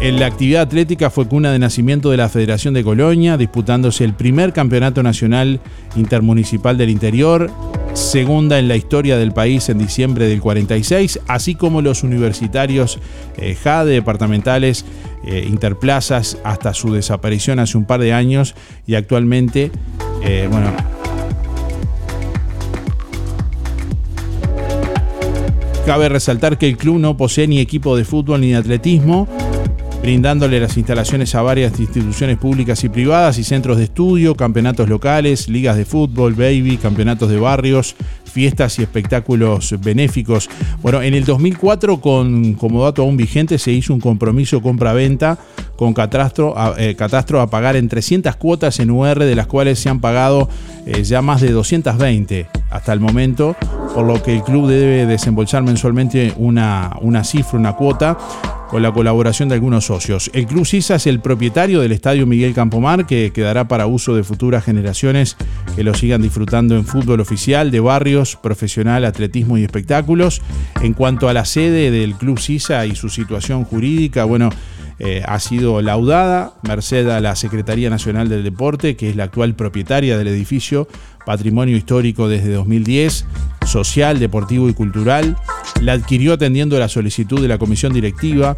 [0.02, 4.14] En la actividad atlética fue cuna de nacimiento de la Federación de Colonia, disputándose el
[4.14, 5.60] primer campeonato nacional
[5.94, 7.48] intermunicipal del interior,
[7.92, 12.98] segunda en la historia del país en diciembre del 46, así como los universitarios
[13.36, 14.84] eh, JADE departamentales
[15.24, 18.56] eh, interplazas hasta su desaparición hace un par de años
[18.88, 19.70] y actualmente,
[20.24, 20.72] eh, bueno,
[25.86, 29.26] Cabe resaltar que el club no posee ni equipo de fútbol ni de atletismo,
[30.02, 35.48] brindándole las instalaciones a varias instituciones públicas y privadas y centros de estudio, campeonatos locales,
[35.48, 37.94] ligas de fútbol, baby, campeonatos de barrios,
[38.24, 40.50] fiestas y espectáculos benéficos.
[40.82, 45.38] Bueno, en el 2004, con, como dato aún vigente, se hizo un compromiso compra-venta
[45.76, 46.96] con Catastro a, eh,
[47.48, 50.48] pagar en 300 cuotas en UR, de las cuales se han pagado
[50.84, 53.54] eh, ya más de 220 hasta el momento,
[53.94, 56.90] por lo que el club debe desembolsar mensualmente una
[57.22, 58.16] cifra, una cuota
[58.72, 60.30] con la colaboración de algunos socios.
[60.32, 64.24] El Club Sisa es el propietario del Estadio Miguel Campomar, que quedará para uso de
[64.24, 65.36] futuras generaciones
[65.76, 70.40] que lo sigan disfrutando en fútbol oficial, de barrios, profesional, atletismo y espectáculos.
[70.80, 74.48] En cuanto a la sede del Club Sisa y su situación jurídica, bueno,
[75.04, 79.56] eh, ha sido laudada, merced a la Secretaría Nacional del Deporte, que es la actual
[79.56, 80.86] propietaria del edificio,
[81.26, 83.26] patrimonio histórico desde 2010,
[83.66, 85.36] social, deportivo y cultural.
[85.80, 88.56] La adquirió atendiendo la solicitud de la comisión directiva,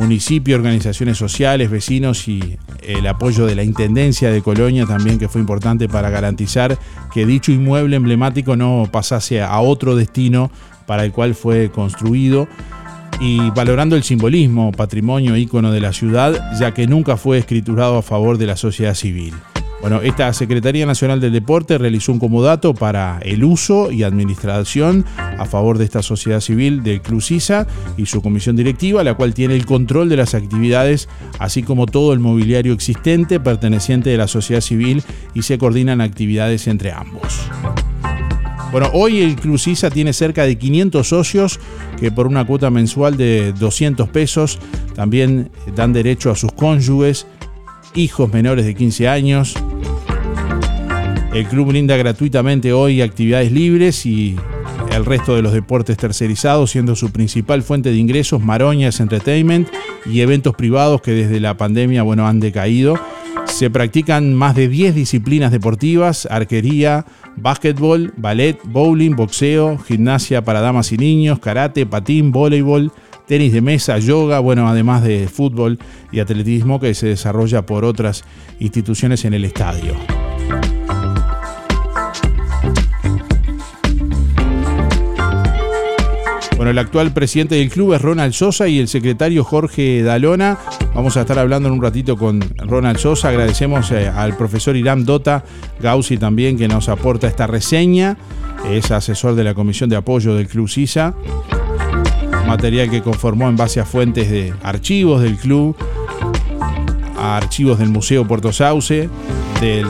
[0.00, 5.40] municipio, organizaciones sociales, vecinos y el apoyo de la Intendencia de Colonia también, que fue
[5.40, 6.76] importante para garantizar
[7.14, 10.50] que dicho inmueble emblemático no pasase a otro destino
[10.86, 12.48] para el cual fue construido
[13.20, 18.02] y valorando el simbolismo, patrimonio ícono de la ciudad, ya que nunca fue escriturado a
[18.02, 19.34] favor de la sociedad civil.
[19.80, 25.44] Bueno, esta Secretaría Nacional del Deporte realizó un comodato para el uso y administración a
[25.44, 29.54] favor de esta sociedad civil del Club CISA y su comisión directiva, la cual tiene
[29.54, 34.62] el control de las actividades, así como todo el mobiliario existente perteneciente de la sociedad
[34.62, 37.48] civil y se coordinan actividades entre ambos.
[38.70, 41.58] Bueno, hoy el Club CISA tiene cerca de 500 socios
[41.98, 44.58] que por una cuota mensual de 200 pesos
[44.94, 47.26] también dan derecho a sus cónyuges,
[47.94, 49.54] hijos menores de 15 años.
[51.32, 54.36] El club brinda gratuitamente hoy actividades libres y
[54.92, 59.68] el resto de los deportes tercerizados, siendo su principal fuente de ingresos Maroñas Entertainment
[60.04, 62.98] y eventos privados que desde la pandemia bueno, han decaído.
[63.46, 67.06] Se practican más de 10 disciplinas deportivas, arquería,
[67.42, 72.92] básquetbol, ballet, bowling, boxeo, gimnasia para damas y niños, karate, patín, voleibol,
[73.26, 75.78] tenis de mesa, yoga, bueno, además de fútbol
[76.10, 78.24] y atletismo que se desarrolla por otras
[78.58, 79.94] instituciones en el estadio.
[86.58, 90.58] Bueno, el actual presidente del club es Ronald Sosa y el secretario Jorge Dalona.
[90.92, 93.28] Vamos a estar hablando en un ratito con Ronald Sosa.
[93.28, 95.44] Agradecemos eh, al profesor Irán Dota
[95.80, 98.16] Gausi también que nos aporta esta reseña.
[98.68, 101.14] Es asesor de la Comisión de Apoyo del Club CISA.
[102.48, 105.76] Material que conformó en base a fuentes de archivos del club,
[107.16, 109.08] a archivos del Museo Puerto Sauce,
[109.60, 109.86] del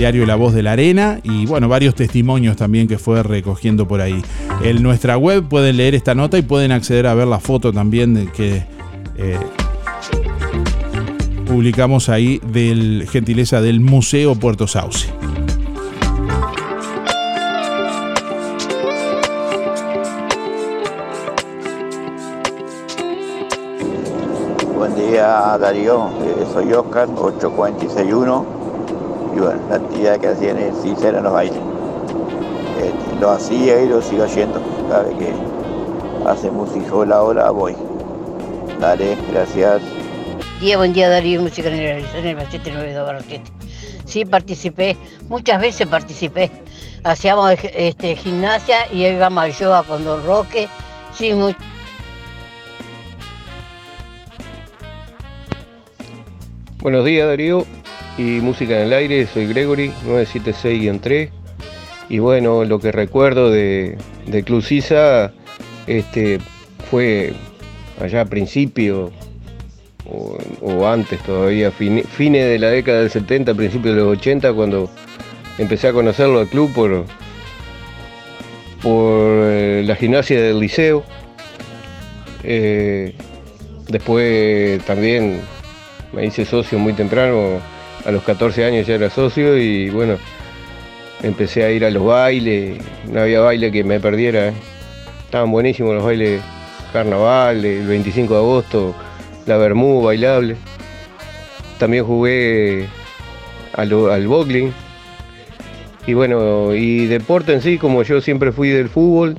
[0.00, 4.00] diario La Voz de la Arena y bueno, varios testimonios también que fue recogiendo por
[4.00, 4.22] ahí.
[4.64, 8.30] En nuestra web pueden leer esta nota y pueden acceder a ver la foto también
[8.34, 8.64] que
[9.18, 9.38] eh,
[11.44, 15.06] publicamos ahí del gentileza del Museo Puerto Sauce.
[24.74, 28.59] Buen día Darío, Eh, soy Oscar, 8461
[29.34, 31.58] y bueno, la actividad que hacían es sincera en los bailes.
[32.78, 34.60] Este, lo hacía y lo sigo haciendo.
[34.88, 35.32] Cada vez que
[36.26, 37.76] hace música la hora voy.
[38.80, 39.82] Dale, gracias.
[40.60, 43.40] Día, buen día Darío, música en el, en el 792
[44.04, 44.96] Sí, participé,
[45.28, 46.50] muchas veces participé.
[47.04, 50.68] Hacíamos este, gimnasia y íbamos al yoga con Don Roque
[51.14, 51.56] Sí, muy...
[56.82, 57.64] Buenos días Darío
[58.18, 61.30] y Música en el Aire, soy Gregory 976-3
[62.08, 63.96] y bueno, lo que recuerdo de,
[64.26, 65.32] de Club Sisa
[65.86, 66.38] este,
[66.90, 67.32] fue
[68.00, 69.10] allá a principio
[70.60, 74.90] o, antes todavía, fine- fines de la década del 70, principios de los 80, cuando
[75.58, 77.04] empecé a conocerlo al club por,
[78.82, 81.04] por eh, la gimnasia del liceo.
[82.42, 83.14] Eh,
[83.88, 85.42] después también
[86.12, 87.60] me hice socio muy temprano,
[88.04, 90.16] a los 14 años ya era socio y bueno,
[91.22, 92.78] empecé a ir a los bailes,
[93.10, 94.52] no había baile que me perdiera, ¿eh?
[95.24, 96.40] estaban buenísimos los bailes
[96.92, 98.94] carnaval, el 25 de agosto,
[99.46, 100.56] la Bermú bailable.
[101.78, 102.86] También jugué
[103.74, 104.70] a lo- al bowling.
[106.06, 109.36] Y bueno, y deporte en sí, como yo siempre fui del fútbol,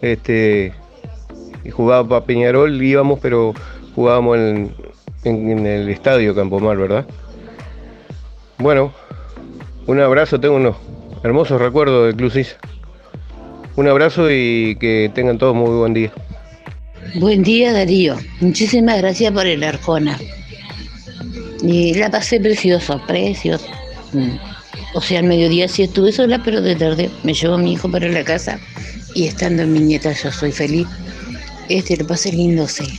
[0.00, 0.72] este,
[1.72, 3.52] jugaba para Peñarol, íbamos, pero
[3.94, 4.74] jugábamos en,
[5.24, 7.06] en- en el estadio Campomar, ¿verdad?
[8.58, 8.92] Bueno,
[9.86, 10.76] un abrazo, tengo unos
[11.22, 12.56] hermosos recuerdos del Club Sisa.
[13.76, 16.12] Un abrazo y que tengan todos muy buen día.
[17.16, 20.18] Buen día Darío, muchísimas gracias por el Arjona.
[21.62, 23.66] Y la pasé preciosa, preciosa.
[24.12, 24.36] Mm.
[24.94, 28.08] O sea, al mediodía sí estuve sola, pero de tarde me llevó mi hijo para
[28.08, 28.58] la casa
[29.14, 30.86] y estando en mi nieta yo soy feliz.
[31.68, 32.98] Este, lo pasé lindo, sí.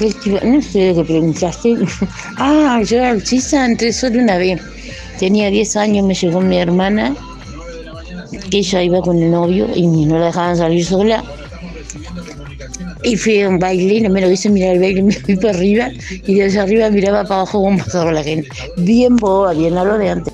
[0.00, 1.76] ¿Qué te iba- No sé qué preguntaste.
[2.38, 4.58] ah, yo al Chisa entré solo una vez.
[5.18, 7.14] Tenía 10 años, me llegó mi hermana,
[8.50, 11.22] que ella iba con el novio y no la dejaban salir sola.
[13.02, 15.50] Y fui a un baile, no me lo hice mirar el baile, me fui para
[15.50, 15.90] arriba
[16.26, 18.48] y desde arriba miraba para abajo cómo pasaba la gente.
[18.78, 20.32] Bien boba, bien a lo de antes.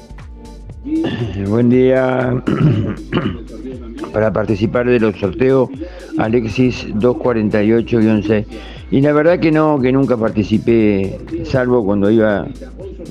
[1.48, 2.40] Buen día.
[4.12, 5.68] Para participar de los sorteos,
[6.16, 8.46] Alexis 248-6.
[8.90, 12.46] Y la verdad que no, que nunca participé, salvo cuando iba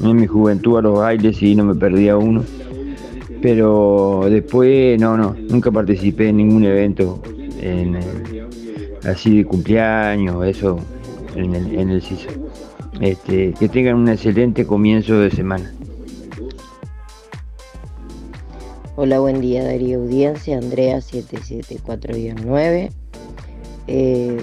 [0.03, 2.43] en mi juventud a los bailes y no me perdía uno.
[3.41, 7.21] Pero después, no, no, nunca participé en ningún evento
[9.03, 10.79] así de cumpleaños, eso,
[11.35, 12.29] en el, en el CISA.
[13.01, 15.73] Este, que tengan un excelente comienzo de semana.
[18.95, 22.91] Hola, buen día Darío Audiencia, Andrea 774-9.
[23.87, 24.41] Eh,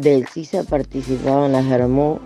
[0.00, 2.18] del CISA participaba en las Hermó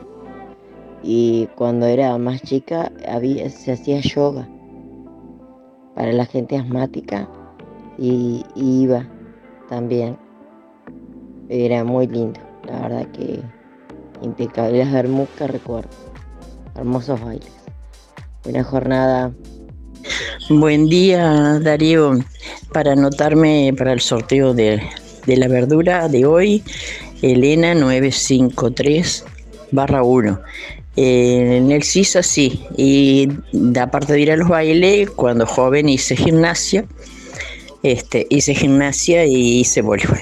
[1.03, 4.49] y cuando era más chica había, se hacía yoga
[5.95, 7.29] para la gente asmática
[7.99, 9.07] y, iba
[9.69, 10.17] también.
[11.49, 13.41] Era muy lindo, la verdad que
[14.23, 14.85] impecable.
[14.85, 15.91] Las que recuerdo,
[16.77, 17.53] hermosos bailes.
[18.45, 19.33] Buena jornada.
[20.49, 22.19] Buen día, Darío.
[22.73, 24.81] Para anotarme para el sorteo de,
[25.27, 26.63] de la verdura de hoy,
[27.23, 29.25] Elena 953
[29.73, 30.41] barra 1.
[30.97, 35.89] Eh, en el CISA sí, y de- aparte de ir a los bailes, cuando joven
[35.89, 36.87] hice gimnasia,
[37.83, 40.21] este, hice gimnasia y hice voleibol.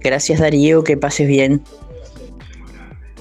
[0.00, 1.62] Gracias Darío, que pases bien.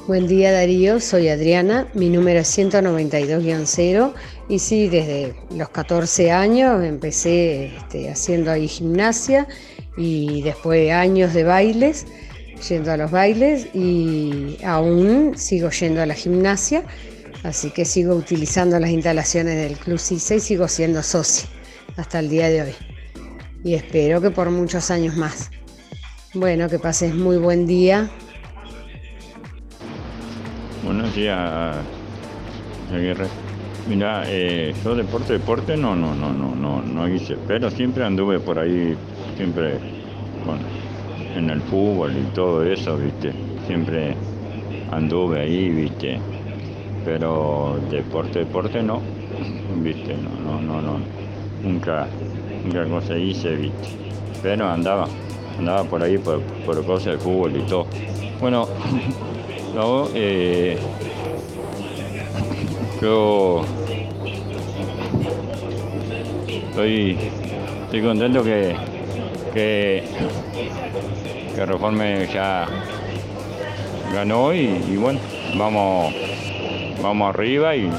[0.06, 4.14] Buen día Darío, soy Adriana, mi número es 192-0
[4.48, 9.48] y sí, desde los 14 años empecé este, haciendo ahí gimnasia
[9.98, 12.06] y después años de bailes,
[12.68, 16.84] yendo a los bailes y aún sigo yendo a la gimnasia,
[17.44, 21.50] así que sigo utilizando las instalaciones del Club CISA y sigo siendo socia
[21.98, 22.76] hasta el día de hoy.
[23.64, 25.50] Y espero que por muchos años más.
[26.34, 28.10] Bueno, que pases muy buen día.
[30.84, 31.76] Buenos días,
[32.94, 33.28] Aguirre.
[33.90, 38.40] Mira, eh, yo deporte, deporte no, no, no, no, no, no hice, pero siempre anduve
[38.40, 38.98] por ahí,
[39.38, 39.80] siempre
[40.46, 40.60] con,
[41.38, 43.34] en el fútbol y todo eso, viste,
[43.66, 44.16] siempre
[44.92, 46.20] anduve ahí, viste,
[47.06, 49.02] pero deporte, deporte no,
[49.84, 51.00] viste, no, no, no, no,
[51.64, 52.08] nunca,
[52.64, 53.90] nunca cosa hice, viste,
[54.42, 55.08] pero andaba,
[55.58, 57.86] andaba por ahí por, por cosas de fútbol y todo.
[58.40, 58.68] Bueno,
[59.74, 60.78] luego, eh,
[63.02, 63.64] yo
[66.78, 67.18] estoy,
[67.86, 68.76] estoy contento que,
[69.54, 70.04] que,
[71.58, 72.68] que Reforme ya
[74.14, 75.20] ganó y, y bueno,
[75.58, 76.14] vamos,
[77.02, 77.90] vamos arriba y,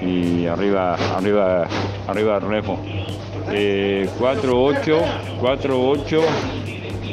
[0.00, 1.66] y arriba, arriba,
[2.06, 2.78] arriba Refo.
[3.50, 5.00] Eh, 48,
[5.40, 6.20] 48,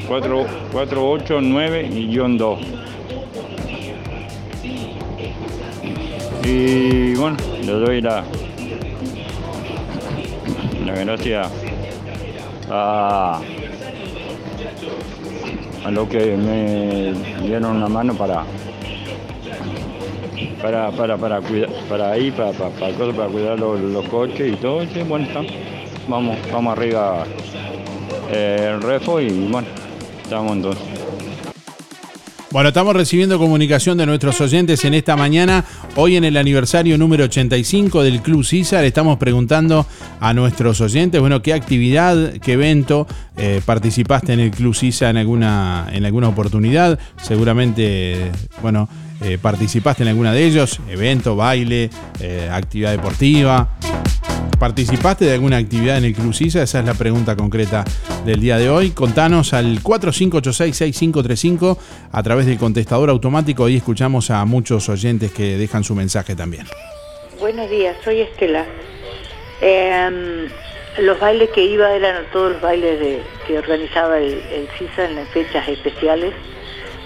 [0.08, 2.60] 4, 489 y guion 2.
[6.44, 8.24] Y bueno, le doy la,
[10.86, 11.50] la gracia
[12.70, 13.42] a,
[15.86, 17.14] a lo que me
[17.46, 18.44] dieron una mano para
[20.62, 24.56] para para para cuidar para ahí para para, para, para cuidar los, los coches y
[24.56, 25.42] todo sí, bueno está.
[26.08, 27.24] Vamos vamos arriba
[28.32, 29.68] eh, el refo y bueno
[30.24, 30.95] estamos entonces
[32.56, 35.66] Bueno, estamos recibiendo comunicación de nuestros oyentes en esta mañana.
[35.98, 39.86] Hoy en el aniversario número 85 del Club CISA le estamos preguntando
[40.22, 45.18] a nuestros oyentes, bueno, qué actividad, qué evento eh, participaste en el Club CISA en
[45.18, 46.98] alguna, en alguna oportunidad.
[47.22, 48.32] Seguramente,
[48.62, 48.88] bueno,
[49.20, 51.90] eh, participaste en alguna de ellos, evento, baile,
[52.22, 53.68] eh, actividad deportiva.
[54.60, 56.64] ¿Participaste de alguna actividad en el Club CISA?
[56.64, 57.84] Esa es la pregunta concreta
[58.26, 58.92] del día de hoy.
[58.92, 61.78] Contanos al 4586-6535
[62.12, 63.66] a través del contestador automático.
[63.66, 66.66] Ahí escuchamos a muchos oyentes que dejan su mensaje también.
[67.40, 68.66] Buenos días, soy Estela.
[69.62, 70.48] Eh,
[71.00, 75.28] los bailes que iba eran todos los bailes de- que organizaba el, el CISA en
[75.28, 76.34] fechas especiales,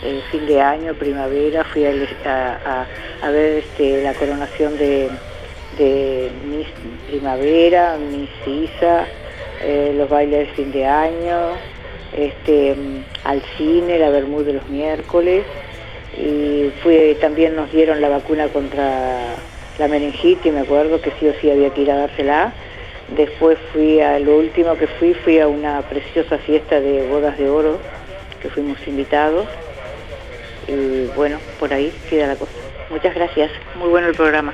[0.03, 2.85] eh, fin de año, primavera, fui a-
[3.23, 5.09] a ver este, la coronación de,
[5.79, 6.67] de Miss
[7.07, 9.07] Primavera, Miss CISA,
[9.63, 11.53] eh, los bailes del fin de año,
[12.15, 15.43] este, mm, al cine, la Bermud de los miércoles,
[16.17, 16.69] y
[17.21, 19.35] también nos dieron la vacuna contra
[19.77, 22.53] la meningitis, me acuerdo que sí o sí había que ir a dársela.
[23.15, 27.49] Después fui a lo último que fui, fui a una preciosa fiesta de bodas de
[27.49, 27.79] oro,
[28.41, 29.47] que fuimos invitados.
[30.67, 32.51] Y bueno, por ahí queda la cosa.
[32.89, 34.53] Muchas gracias, muy bueno el programa.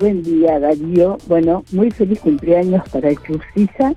[0.00, 1.18] Buen día, Darío.
[1.26, 3.94] Bueno, muy feliz cumpleaños para el Club Sisa,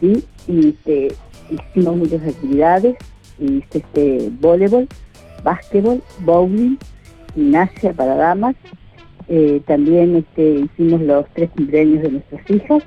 [0.00, 0.24] ¿sí?
[0.48, 1.14] Y este,
[1.48, 2.96] hicimos muchas actividades,
[3.38, 4.88] hice este voleibol,
[5.44, 6.76] básquetbol, bowling,
[7.36, 8.56] gimnasia para damas.
[9.28, 12.82] Eh, también este, hicimos los tres cumpleaños de nuestras hijas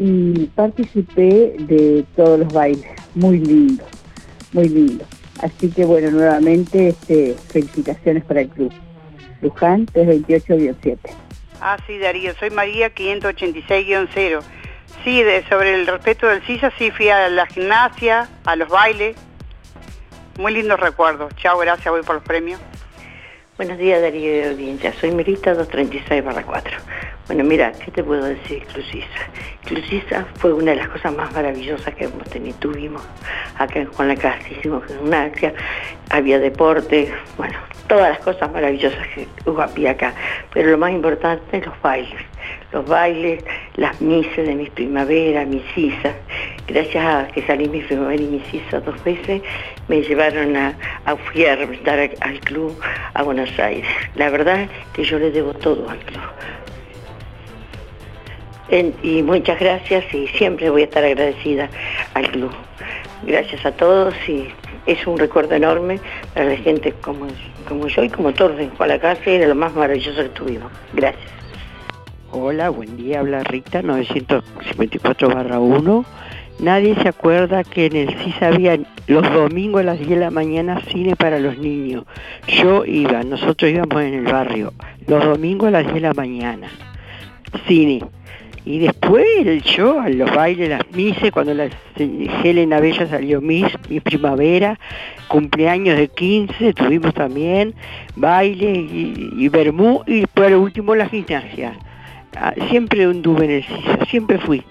[0.00, 2.90] y participé de todos los bailes.
[3.14, 3.84] Muy lindo,
[4.52, 5.04] muy lindo.
[5.42, 6.92] Así que bueno, nuevamente
[7.46, 8.72] felicitaciones para el club.
[9.42, 11.27] Luján 328-7.
[11.60, 14.42] Ah, sí, Darío, soy María 586-0.
[15.04, 19.16] Sí, sobre el respeto del CISA, sí fui a la gimnasia, a los bailes.
[20.38, 21.34] Muy lindos recuerdos.
[21.36, 22.60] Chao, gracias, voy por los premios.
[23.58, 24.92] Buenos días, Darío de audiencia.
[25.00, 26.76] Soy Mirita 236 4.
[27.26, 29.08] Bueno, mira, ¿qué te puedo decir, Clusisa?
[29.64, 33.02] Clusisa fue una de las cosas más maravillosas que hemos tenido, tuvimos
[33.58, 34.48] acá en Juan la Casa.
[34.48, 35.54] Hicimos gimnasia,
[36.08, 40.14] había deporte, bueno, todas las cosas maravillosas que hubo acá.
[40.54, 42.20] Pero lo más importante, los bailes.
[42.70, 43.42] Los bailes,
[43.74, 46.14] las misas de mis primavera, mis sisas.
[46.68, 49.40] Gracias a que salí mi primavera y mis sisas dos veces,
[49.88, 50.74] me llevaron a,
[51.06, 52.78] a a representar al, club
[53.14, 53.88] a Buenos Aires.
[54.14, 56.20] La verdad que yo le debo todo al club.
[59.02, 61.70] Y muchas gracias y siempre voy a estar agradecida
[62.12, 62.52] al club.
[63.22, 64.48] Gracias a todos y
[64.84, 66.00] es un recuerdo enorme
[66.34, 67.28] para la gente como,
[67.66, 70.28] como yo y como todos en Juan la Casa y era lo más maravilloso que
[70.28, 70.70] tuvimos.
[70.92, 71.32] Gracias.
[72.30, 76.04] Hola, buen día, habla Rita 954 1.
[76.60, 80.30] Nadie se acuerda que en el CISA había los domingos a las 10 de la
[80.30, 82.04] mañana cine para los niños.
[82.48, 84.72] Yo iba, nosotros íbamos en el barrio,
[85.06, 86.68] los domingos a las 10 de la mañana.
[87.68, 88.02] Cine.
[88.64, 91.68] Y después el show, los bailes, las mises, cuando la
[92.42, 94.78] Helena Bella salió Miss, mi primavera,
[95.28, 97.74] cumpleaños de 15, tuvimos también
[98.16, 101.78] baile y, y bermú y por último la gimnasia.
[102.36, 104.62] Ah, Siempre anduve en el CISA, siempre fui.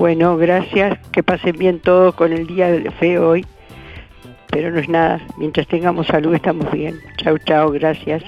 [0.00, 3.44] Bueno, gracias, que pasen bien todos con el día feo hoy,
[4.50, 6.98] pero no es nada, mientras tengamos salud estamos bien.
[7.18, 8.22] Chau, chau, gracias.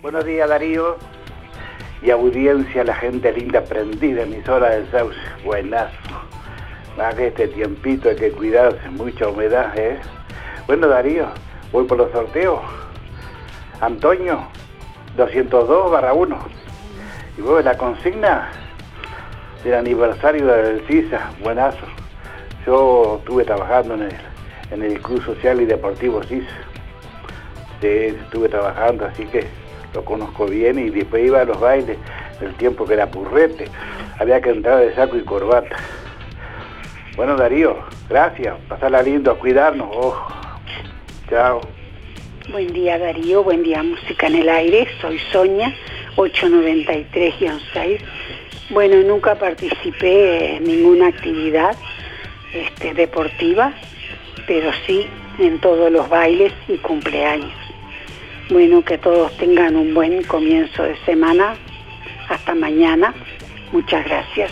[0.00, 0.96] Buenos días Darío
[2.00, 5.90] y audiencia, la gente linda prendida, emisora del Sauce, buenazo.
[6.96, 9.98] Más que este tiempito hay que cuidarse, mucha humedad, ¿eh?
[10.68, 11.26] Bueno Darío,
[11.72, 12.60] voy por los sorteos.
[13.80, 14.46] Antonio,
[15.16, 16.38] 202 barra 1.
[17.36, 18.48] Y luego la consigna
[19.64, 21.86] del aniversario del CISA, buenazo.
[22.66, 24.12] Yo estuve trabajando en el,
[24.70, 26.56] en el Club Social y Deportivo CISA.
[27.80, 29.46] Sí, estuve trabajando, así que
[29.94, 31.96] lo conozco bien y después iba a los bailes
[32.40, 33.66] del tiempo que era purrete.
[34.18, 35.76] Había que entrar de saco y corbata.
[37.16, 38.56] Bueno, Darío, gracias.
[38.68, 39.88] Pasarla lindo, a cuidarnos.
[39.90, 40.32] Ojo.
[41.30, 41.60] Chao.
[42.50, 45.74] Buen día Darío, buen día Música en el Aire, soy Sonia,
[46.16, 48.00] 893-6.
[48.70, 51.76] Bueno, nunca participé en ninguna actividad
[52.52, 53.74] este, deportiva,
[54.46, 55.06] pero sí
[55.38, 57.52] en todos los bailes y cumpleaños.
[58.50, 61.56] Bueno, que todos tengan un buen comienzo de semana.
[62.28, 63.14] Hasta mañana.
[63.72, 64.50] Muchas gracias.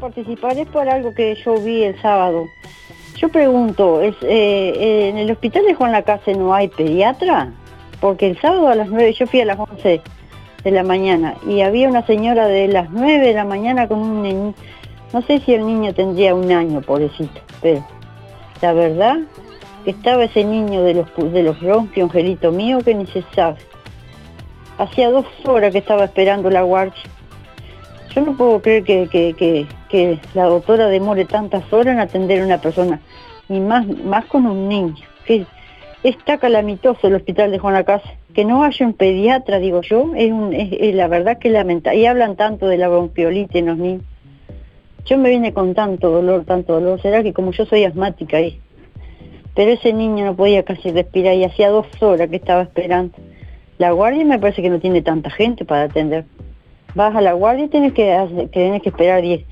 [0.00, 2.48] Participar es por algo que yo vi el sábado.
[3.16, 7.52] Yo pregunto, ¿es, eh, eh, ¿en el hospital de Juan Lacase no hay pediatra?
[8.00, 10.00] Porque el sábado a las 9, yo fui a las 11
[10.64, 14.22] de la mañana y había una señora de las 9 de la mañana con un
[14.22, 14.54] niño,
[15.12, 17.84] no sé si el niño tendría un año, pobrecito, pero
[18.60, 19.16] la verdad
[19.84, 23.56] que estaba ese niño de los, de los bronquios, angelito mío, que ni se sabe.
[24.78, 27.02] Hacía dos horas que estaba esperando la guardia.
[28.14, 32.44] Yo no puedo creer que, que- que- la doctora demore tantas horas en atender a
[32.46, 33.00] una persona,
[33.48, 34.94] y más, más con un niño.
[35.26, 35.44] Que
[36.04, 38.16] está calamitoso el hospital de Juan Lacase.
[38.34, 41.98] Que no haya un pediatra, digo yo, es, un- es- la verdad que lamentable.
[42.00, 44.02] Y hablan tanto de la bronquiolitis en los niños.
[45.04, 47.00] Yo me vine con tanto dolor, tanto dolor.
[47.02, 48.60] Será que como yo soy asmática ahí.
[49.54, 53.12] Pero ese niño no podía casi respirar y hacía dos horas que estaba esperando.
[53.78, 56.24] La guardia me parece que no tiene tanta gente para atender.
[56.94, 58.16] Vas a la guardia y tienes que,
[58.52, 59.44] tienes que esperar 10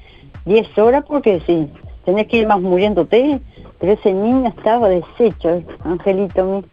[0.47, 1.69] 10 horas porque sí,
[2.05, 3.41] tenés que ir más muriéndote.
[3.79, 6.65] Pero ese niño estaba deshecho, Angelito mío.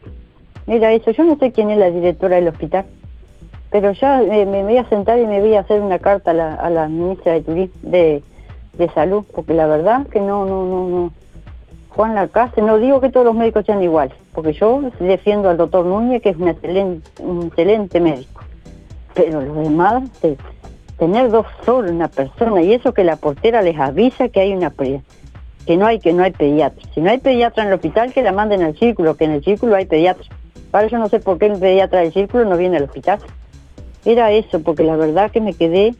[0.67, 2.85] Mira eso, yo no sé quién es la directora del hospital,
[3.71, 6.69] pero ya eh, me voy a sentar y me voy a hacer una carta a
[6.69, 8.21] la, ministra de de,
[8.77, 11.11] de salud, porque la verdad que no, no, no, no.
[11.89, 15.85] Juan Lacase, no digo que todos los médicos sean iguales, porque yo defiendo al doctor
[15.85, 18.41] Núñez, que es un excelente, médico.
[19.15, 20.37] Pero los demás, te-
[20.99, 24.71] tener dos solos una persona, y eso que la portera les avisa que hay una
[25.65, 26.87] que no hay que no hay pediatra.
[26.93, 29.43] Si no hay pediatra en el hospital, que la manden al círculo, que en el
[29.43, 30.25] círculo hay pediatra.
[30.71, 33.19] Ahora yo no sé por qué el pediatra del círculo no viene al hospital.
[34.05, 35.95] Era eso, porque la verdad que me quedé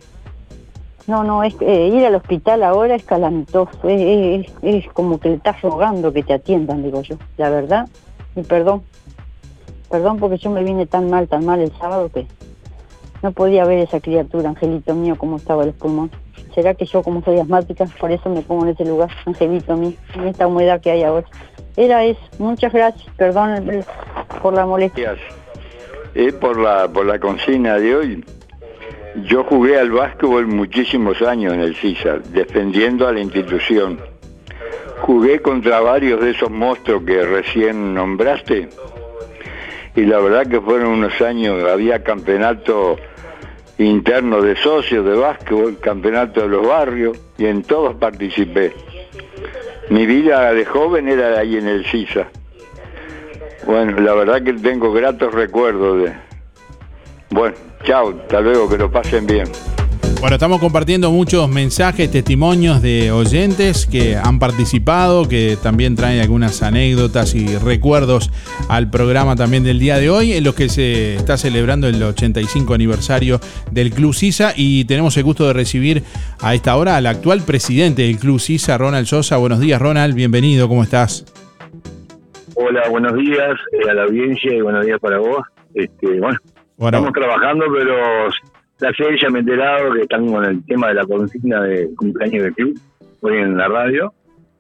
[1.08, 5.36] no, no, es eh, ir al hospital ahora es calamitoso, es- es como que le
[5.36, 7.88] estás rogando que te atiendan, digo yo, la verdad,
[8.36, 8.84] y perdón,
[9.90, 12.28] perdón porque yo me vine tan mal, tan mal el sábado que
[13.24, 16.12] no podía ver esa criatura, angelito mío, cómo estaba los pulmones.
[16.58, 19.94] ¿Será que yo como soy asmática, por eso me pongo en ese lugar, angelito mío,
[20.16, 21.28] en esta humedad que hay ahora?
[21.76, 23.86] Era eso, muchas gracias, perdón
[24.42, 25.16] por la molestia.
[26.16, 28.26] Eh, por la por la consigna de hoy.
[29.26, 34.00] Yo jugué al básquetbol muchísimos años en el CISA, defendiendo a la institución.
[35.02, 38.68] Jugué contra varios de esos monstruos que recién nombraste
[39.98, 42.98] y la verdad que fueron unos años, había campeonato
[43.78, 48.74] interno de socios de básquetbol, campeonato de los barrios y en todos participé.
[49.90, 52.28] Mi vida de joven era ahí en el CISA.
[53.66, 56.14] Bueno, la verdad que tengo gratos recuerdos de...
[57.30, 59.48] Bueno, chao, hasta luego, que lo pasen bien.
[60.20, 66.64] Bueno, estamos compartiendo muchos mensajes, testimonios de oyentes que han participado, que también traen algunas
[66.64, 68.32] anécdotas y recuerdos
[68.68, 72.74] al programa también del día de hoy, en los que se está celebrando el 85
[72.74, 73.40] aniversario
[73.72, 76.02] del Club Sisa y tenemos el gusto de recibir
[76.42, 79.38] a esta hora al actual presidente del Club Sisa, Ronald Sosa.
[79.38, 81.26] Buenos días, Ronald, bienvenido, ¿cómo estás?
[82.56, 85.44] Hola, buenos días eh, a la audiencia y buenos días para vos.
[85.76, 86.40] Este, bueno,
[86.78, 86.98] Bueno.
[86.98, 87.96] estamos trabajando, pero
[88.80, 92.44] la ya me he enterado que están con el tema de la consigna de cumpleaños
[92.44, 92.80] del club,
[93.22, 94.14] hoy en la radio.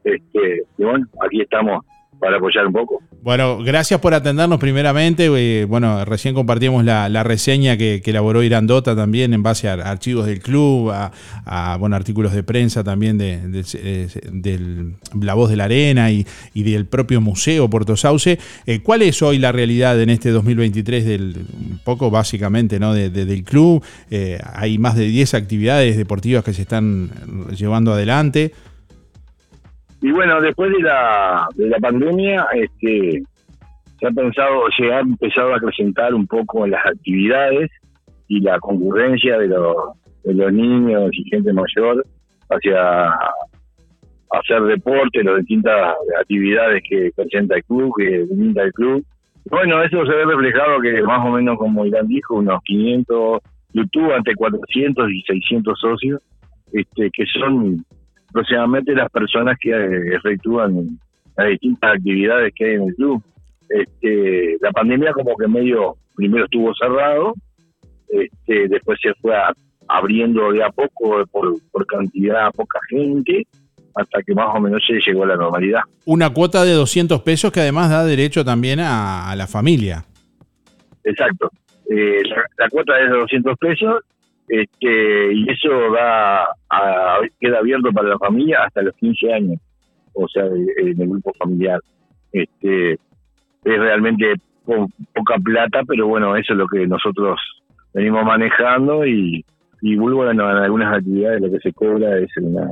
[0.03, 1.86] Este, y bueno, aquí estamos
[2.20, 3.01] para apoyar un poco.
[3.28, 5.28] Bueno, gracias por atendernos primeramente.
[5.36, 10.39] eh, Bueno, recién compartimos la, reseña que, elaboró Irandota también en base a archivos del
[10.39, 11.11] club, a,
[11.43, 16.25] a, bueno, artículos de prensa también de, eh, La Voz de la Arena y,
[16.55, 18.39] del propio Museo Puerto Sauce.
[18.65, 22.93] Eh, ¿Cuál es hoy la realidad en este 2023 del un poco básicamente ¿no?
[22.93, 23.84] de- de- del club?
[24.53, 27.09] Hay más de 10 actividades deportivas que se están
[27.53, 28.53] llevando adelante.
[30.01, 33.23] Y bueno, después de la, de la pandemia, este,
[33.99, 37.71] se ha pensado, se ha empezado a acrecentar un poco las actividades
[38.27, 39.75] y la concurrencia de los,
[40.23, 42.05] de los niños y gente mayor
[42.49, 43.09] hacia
[44.31, 49.05] hacer deporte, las distintas actividades que presenta el club, que brinda el club.
[49.49, 53.39] Bueno, eso se ve reflejado que más o menos, como Irán dijo, unos 500,
[53.73, 56.21] YouTube ante 400 y 600 socios,
[56.73, 57.85] este, que son
[58.38, 60.99] aproximadamente las personas que eh, efectúan
[61.35, 63.23] las distintas actividades que hay en el club.
[63.69, 67.33] Este, la pandemia como que medio, primero estuvo cerrado,
[68.09, 69.53] este, después se fue a-
[69.89, 73.45] abriendo de a poco por, por cantidad, poca gente,
[73.95, 75.81] hasta que más o menos se llegó a la normalidad.
[76.05, 80.05] Una cuota de 200 pesos que además da derecho también a, a la familia.
[81.03, 81.49] Exacto.
[81.89, 83.95] Eh, la, la cuota es de 200 pesos
[84.47, 89.59] este, y eso da a- queda abierto para la familia hasta los 15 años,
[90.13, 91.79] o sea, en el grupo familiar.
[92.31, 92.99] Este, es
[93.63, 94.33] realmente
[94.65, 97.39] po- poca plata, pero bueno, eso es lo que nosotros
[97.93, 99.43] venimos manejando y,
[99.81, 102.67] y bueno, en algunas actividades lo que se cobra es una,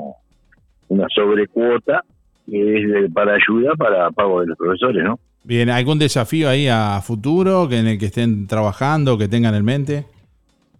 [0.90, 2.04] una sobrecuota
[2.48, 5.20] es de- para ayuda para pago de los profesores, ¿no?
[5.44, 9.66] Bien, ¿algún desafío ahí a futuro que en el que estén trabajando, que tengan en
[9.66, 10.06] mente?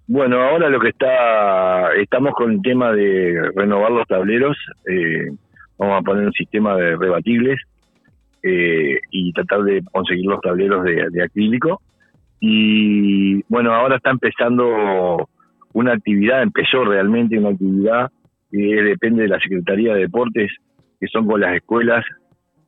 [0.08, 4.56] Bueno, ahora lo que está, estamos con el tema de renovar los tableros,
[4.88, 5.32] eh,
[5.80, 7.60] vamos a poner un sistema de rebatibles
[8.44, 11.82] eh, y tratar de conseguir los tableros de, acrílico.
[12.40, 15.28] Y bueno, ahora está empezando
[15.74, 18.12] una actividad, empezó realmente una actividad
[18.52, 20.52] que depende de la Secretaría de Deportes,
[21.00, 22.06] que son con las escuelas,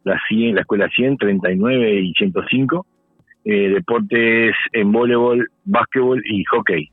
[0.04, 2.86] la, 100, la escuela 100, 39 y 105,
[3.46, 6.90] eh, deportes en voleibol, básquetbol y hockey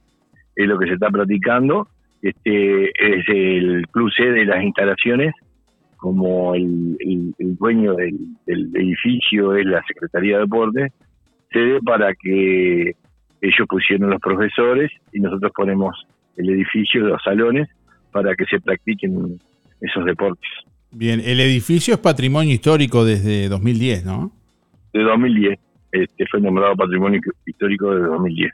[0.57, 1.89] es lo que se está practicando.
[2.23, 5.35] Este es el club C de las instalaciones,
[5.97, 10.93] como el, el- el dueño del, del edificio es la Secretaría de Deportes,
[11.53, 12.93] sede para que
[13.41, 15.95] ellos pusieron los profesores y nosotros ponemos
[16.37, 17.69] el edificio, los salones,
[18.11, 19.39] para que se practiquen
[19.81, 20.49] esos deportes.
[20.91, 24.33] Bien, el edificio es patrimonio histórico desde 2010, ¿no?
[24.93, 25.59] De 2010,
[25.93, 28.51] este fue nombrado Patrimonio Histórico de 2010.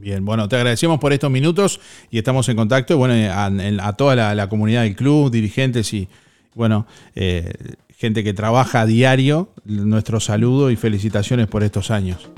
[0.00, 1.80] Bien, bueno, te agradecemos por estos minutos
[2.10, 2.96] y estamos en contacto.
[2.96, 6.08] Bueno, a, a toda la, comunidad del club, dirigentes y,
[6.54, 6.86] bueno,
[7.16, 7.52] eh,
[7.96, 12.30] gente que trabaja a diario, nuestro saludo y felicitaciones por estos años.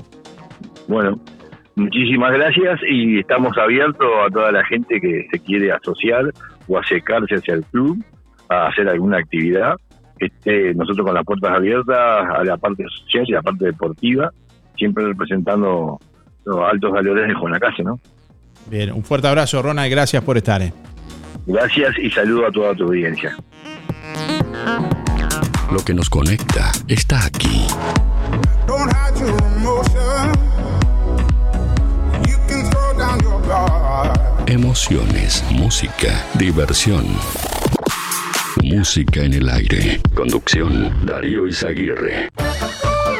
[0.87, 1.19] Bueno,
[1.75, 6.31] muchísimas gracias y estamos abiertos a toda la gente que se quiere asociar
[6.67, 8.03] o acercarse hacia el club
[8.49, 9.75] a hacer alguna actividad.
[10.17, 14.31] Este, nosotros con las puertas abiertas a la parte social y a la parte deportiva,
[14.75, 15.99] siempre representando
[16.45, 17.99] los altos valores de Juanacase, ¿no?
[18.67, 20.61] Bien, un fuerte abrazo, Ronald, gracias por estar.
[20.61, 20.73] eh.
[21.45, 23.35] Gracias y saludo a toda tu audiencia.
[25.71, 27.65] Lo que nos conecta está aquí.
[34.47, 37.05] Emociones, música, diversión.
[38.63, 40.01] Música en el aire.
[40.13, 42.29] Conducción, Darío Izaguirre.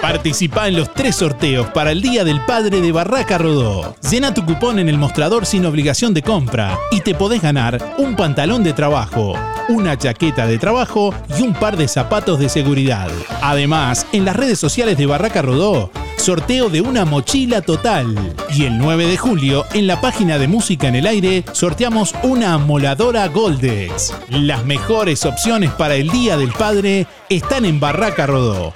[0.02, 3.96] Participa en los tres sorteos para el Día del Padre de Barraca Rodó.
[4.10, 8.16] Llena tu cupón en el mostrador sin obligación de compra y te podés ganar un
[8.16, 9.36] pantalón de trabajo,
[9.70, 13.10] una chaqueta de trabajo y un par de zapatos de seguridad.
[13.44, 18.16] Además, en las redes sociales de Barraca Rodó, sorteo de una mochila total.
[18.54, 22.54] Y el 9 de julio, en la página de Música en el Aire, sorteamos una
[22.54, 24.14] amoladora Goldex.
[24.30, 28.72] Las mejores opciones para el Día del Padre están en Barraca Rodó,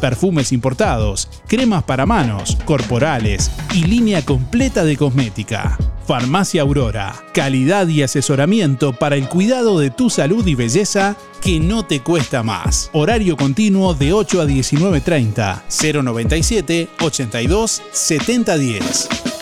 [0.00, 5.78] Perfumes importados, cremas para manos, corporales y línea completa de cosmética.
[6.06, 11.84] Farmacia Aurora, calidad y asesoramiento para el cuidado de tu salud y belleza que no
[11.84, 12.90] te cuesta más.
[12.92, 19.41] Horario continuo de 8 a 19.30, 097 82 7010.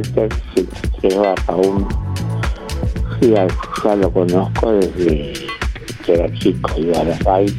[0.00, 1.88] Walter, 73 barra 1.
[3.20, 3.46] Sí, ya,
[3.84, 5.32] ya lo conozco desde
[6.04, 7.54] que era chico, iba a los bailes,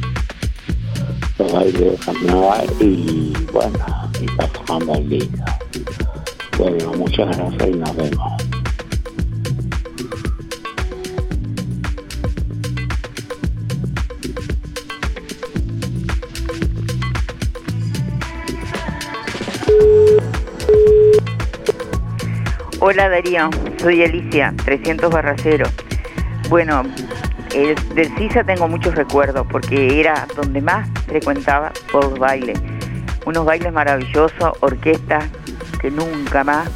[1.38, 3.78] los bailes de carnaval y bueno,
[4.20, 5.44] y pasamos bailito.
[6.58, 8.41] Bueno, muchas gracias y nos vemos.
[22.84, 23.48] Hola Darío,
[23.78, 25.66] soy Alicia, 300 barra cero.
[26.48, 26.82] Bueno,
[27.54, 32.60] el- del CISA tengo muchos recuerdos porque era donde más frecuentaba por los bailes.
[33.24, 35.30] Unos bailes maravillosos, orquestas
[35.80, 36.68] que nunca más,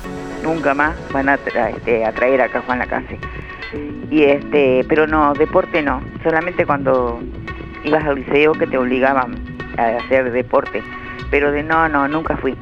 [0.45, 3.19] nunca más van a, este, a traer acá Juan Lacase.
[4.09, 7.21] Y este, pero no, deporte no, solamente cuando
[7.83, 9.35] ibas al liceo que te obligaban
[9.77, 10.85] a hacer deporte.
[11.33, 12.57] Pero de no, no, nunca fui.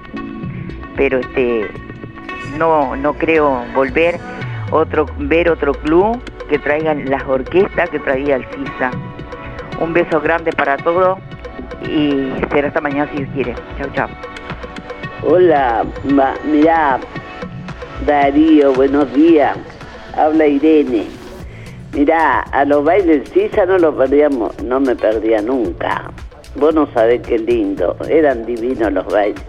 [0.96, 1.68] Pero este,
[2.58, 4.18] no, no creo volver
[4.70, 8.90] otro, ver otro club que traigan las orquestas que traía el CISA.
[9.80, 11.18] Un beso grande para todos
[11.88, 13.54] y será hasta mañana si Dios quiere.
[13.78, 14.08] Chao, chao.
[15.26, 16.98] Hola, ma- mirá,
[18.06, 19.56] Darío, buenos días.
[20.16, 21.06] Habla Irene.
[21.92, 26.10] Mirá, a los bailes Sisa no los perdíamos, no me perdía nunca.
[26.56, 29.42] Vos no sabés qué lindo, eran divinos los bailes.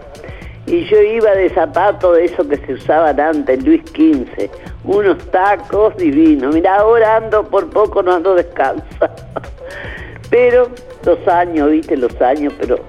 [0.66, 4.50] Y yo iba de zapato de eso que se usaban antes, Luis XV,
[4.84, 6.54] unos tacos divinos.
[6.54, 8.82] Mirá, ahora ando por poco, no ando descalza.
[10.30, 10.68] Pero
[11.04, 12.80] los años, viste, los años, pero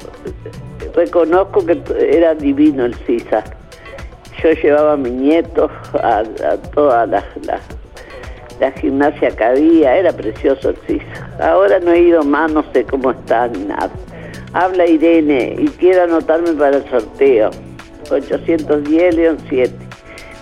[0.95, 3.44] reconozco que era divino el CISA.
[4.41, 5.72] Yo llevaba a mis nietos
[6.02, 7.24] a, a toda la,
[8.82, 11.30] gimnasia que había, era precioso el CISA.
[11.40, 13.91] Ahora no he ido más, no sé cómo está nada.
[14.54, 17.52] Habla Irene y quiero anotarme para el sorteo.
[18.12, 19.74] 810 León 7.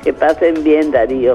[0.04, 1.34] Que pasen bien, Darío.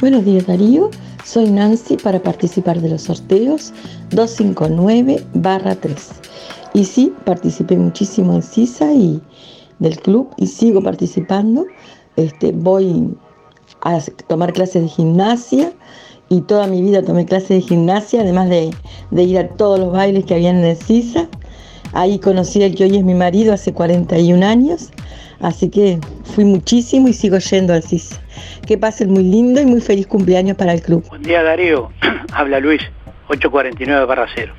[0.00, 0.90] Buenos días Darío,
[1.24, 3.74] soy Nancy para participar de los sorteos
[4.10, 6.10] 259 barra 3.
[6.72, 9.20] Y sí, participé muchísimo en CISA y
[9.78, 11.66] del club y sigo participando.
[12.16, 13.14] Este, voy
[13.82, 15.72] a tomar clases de gimnasia
[16.28, 18.70] y toda mi vida tomé clases de gimnasia, además de,
[19.10, 21.28] de ir a todos los bailes que habían en el CISA.
[21.92, 24.90] Ahí conocí al que hoy es mi marido hace 41 años,
[25.40, 25.98] así que
[26.34, 28.20] fui muchísimo y sigo yendo al CISA.
[28.66, 31.04] Que pasen muy lindo y muy feliz cumpleaños para el club.
[31.08, 31.90] Buen día Darío,
[32.32, 32.82] habla Luis,
[33.28, 34.52] 849 barra 0.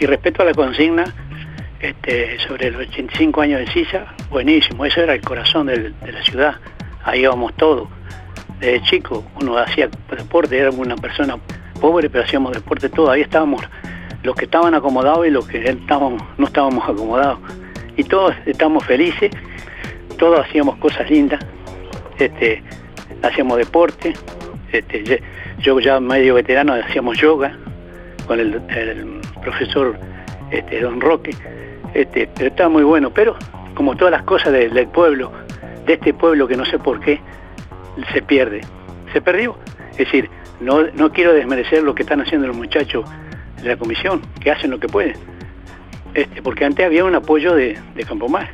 [0.00, 1.04] Y respecto a la consigna
[1.80, 6.54] este, sobre los 85 años de Sisa, buenísimo, eso era el corazón de la ciudad,
[7.04, 7.88] ahí íbamos todos.
[8.58, 11.38] Desde chico uno hacía deporte, era una persona
[11.80, 13.62] pobre, pero hacíamos deporte todo, ahí estábamos
[14.22, 15.60] los que estaban acomodados y los que
[16.38, 17.38] no estábamos acomodados.
[17.96, 19.30] Y todos estábamos felices,
[20.18, 21.40] todos hacíamos cosas lindas,
[22.18, 22.62] este,
[23.22, 24.14] hacíamos deporte,
[24.72, 25.22] este,
[25.58, 27.56] yo ya medio veterano hacíamos yoga
[28.26, 28.60] con el,
[29.42, 29.98] profesor
[30.50, 31.34] este, Don Roque,
[31.94, 33.36] este, pero estaba muy bueno, pero
[33.74, 35.32] como todas las cosas del pueblo,
[35.86, 37.20] de este pueblo que no sé por qué,
[38.12, 38.60] se pierde,
[39.12, 39.56] se perdió.
[39.92, 40.30] Es decir,
[40.60, 43.04] no, no quiero desmerecer lo que están haciendo los muchachos
[43.62, 45.16] la comisión, que hacen lo que pueden,
[46.14, 48.50] este, porque antes había un apoyo de, de Campomar,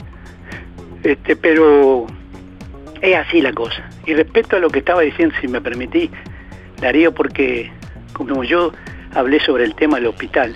[1.02, 2.06] este, pero
[3.00, 3.88] es así la cosa.
[4.06, 6.10] Y respecto a lo que estaba diciendo, si me permití,
[6.80, 7.70] Darío, porque
[8.12, 8.72] como yo
[9.14, 10.54] hablé sobre el tema del hospital,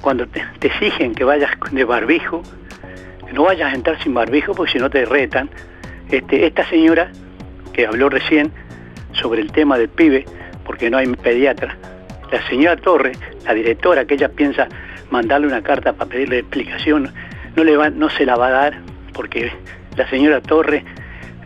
[0.00, 2.42] cuando te, exigen que vayas de barbijo,
[3.32, 5.50] no vayas a entrar sin barbijo porque si no te retan,
[6.10, 7.12] este, esta señora
[7.72, 8.52] que habló recién
[9.12, 10.24] sobre el tema del pibe,
[10.64, 11.76] porque no hay pediatra.
[12.30, 13.12] La señora Torre,
[13.44, 14.68] la directora, que ella piensa
[15.10, 17.12] mandarle una carta para pedirle explicación,
[17.56, 18.78] no, se la va a dar,
[19.14, 19.50] porque
[19.96, 20.84] la señora Torre,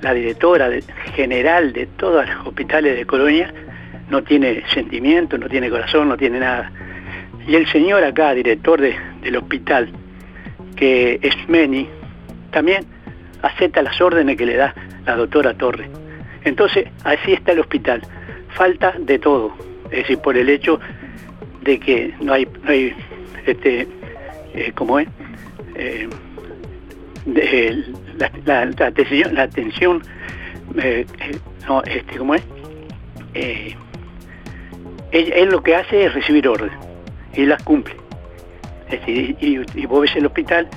[0.01, 0.69] la directora
[1.15, 3.53] general de todos los hospitales de Colonia,
[4.11, 6.71] no tiene sentimiento, no tiene corazón, no tiene nada.
[7.47, 9.91] Y el señor acá, director de- del hospital,
[10.77, 11.89] que es Meni,
[12.51, 12.85] también
[13.43, 14.75] acepta las órdenes que le da
[15.07, 15.89] la doctora Torre.
[16.45, 18.03] Entonces, así está el hospital.
[18.51, 19.55] Falta de todo.
[19.93, 20.81] Es decir, por el hecho
[21.63, 22.93] de que no hay, no hay
[23.47, 23.87] este,
[24.55, 25.09] eh, ¿cómo es?
[25.77, 26.09] Eh,
[27.37, 27.85] eh,
[28.19, 28.91] la, la- la
[30.79, 31.07] eh,
[31.69, 32.43] no, este, ¿cómo es?
[35.13, 36.77] Él, él lo que hace es recibir órdenes
[37.35, 37.95] y las cumple.
[38.91, 40.69] Es decir, y, vos ves el hospital,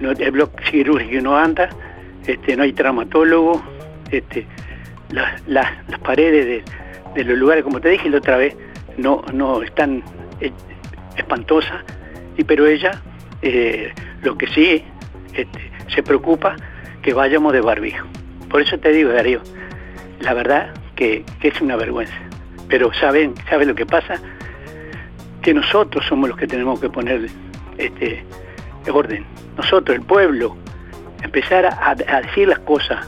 [0.00, 1.68] no, el bloque quirúrgico no anda,
[2.26, 3.62] este, no hay traumatólogo,
[4.10, 4.46] este,
[5.10, 6.62] las, las- las paredes de,
[7.16, 8.56] de los lugares, como te dije la otra vez,
[8.98, 10.02] no, no están
[10.40, 10.52] eh,
[11.16, 11.82] espantosas,
[12.36, 13.02] y pero ella
[13.42, 14.84] eh, lo que sí
[15.32, 16.56] este, se preocupa
[17.02, 18.06] que vayamos de barbijo.
[18.50, 19.40] Por eso te digo, Darío,
[20.20, 22.14] la verdad que, que es una vergüenza.
[22.68, 24.20] Pero saben, ¿saben lo que pasa?
[25.40, 27.28] Que nosotros somos los que tenemos que poner
[27.78, 28.24] este
[28.92, 29.24] orden.
[29.56, 30.56] Nosotros, el pueblo,
[31.22, 33.06] empezar a decir las cosas,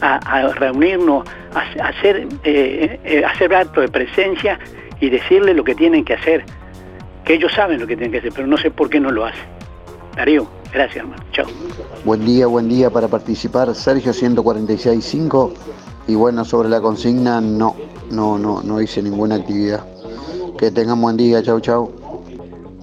[0.00, 4.58] a, reunirnos, a, hacer, eh, eh, hacer acto de presencia
[5.00, 6.44] y decirle lo que tienen que hacer.
[7.24, 9.26] Que ellos saben lo que tienen que hacer, pero no sé por qué no lo
[9.26, 9.44] hacen.
[10.16, 11.22] Darío, gracias hermano.
[11.32, 11.46] Chao.
[12.04, 13.74] Buen día, buen día para participar.
[13.74, 15.52] Sergio 146.5.
[16.08, 17.76] Y bueno, sobre la consigna, no,
[18.10, 19.84] no, no, no hice ninguna actividad.
[20.58, 21.92] Que tengan buen día, chau, chau.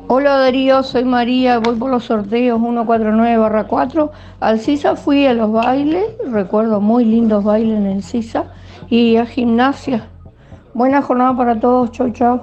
[0.08, 4.12] Hola Darío, soy María, voy por los sorteos 149-4.
[4.40, 8.54] Al CISA fui a los bailes, recuerdo muy lindos bailes en el CISA,
[8.88, 10.08] y a gimnasia.
[10.76, 12.42] Buena jornada para todos, chau chau.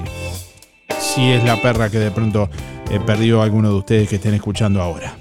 [1.18, 2.48] si es la perra que de pronto
[2.92, 5.18] eh, perdió alguno de ustedes que estén escuchando ahora.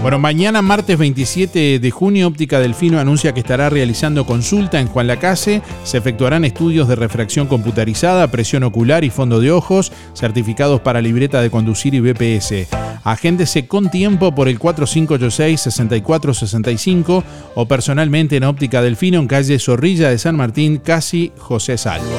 [0.00, 5.08] Bueno, mañana martes 27 de junio, Óptica Delfino anuncia que estará realizando consulta en Juan
[5.08, 5.60] Lacase.
[5.84, 11.42] Se efectuarán estudios de refracción computarizada, presión ocular y fondo de ojos, certificados para libreta
[11.42, 12.68] de conducir y BPS.
[13.04, 17.22] Agéndese con tiempo por el 4586-6465
[17.54, 22.16] o personalmente en Óptica Delfino en calle Zorrilla de San Martín, casi José Salvo.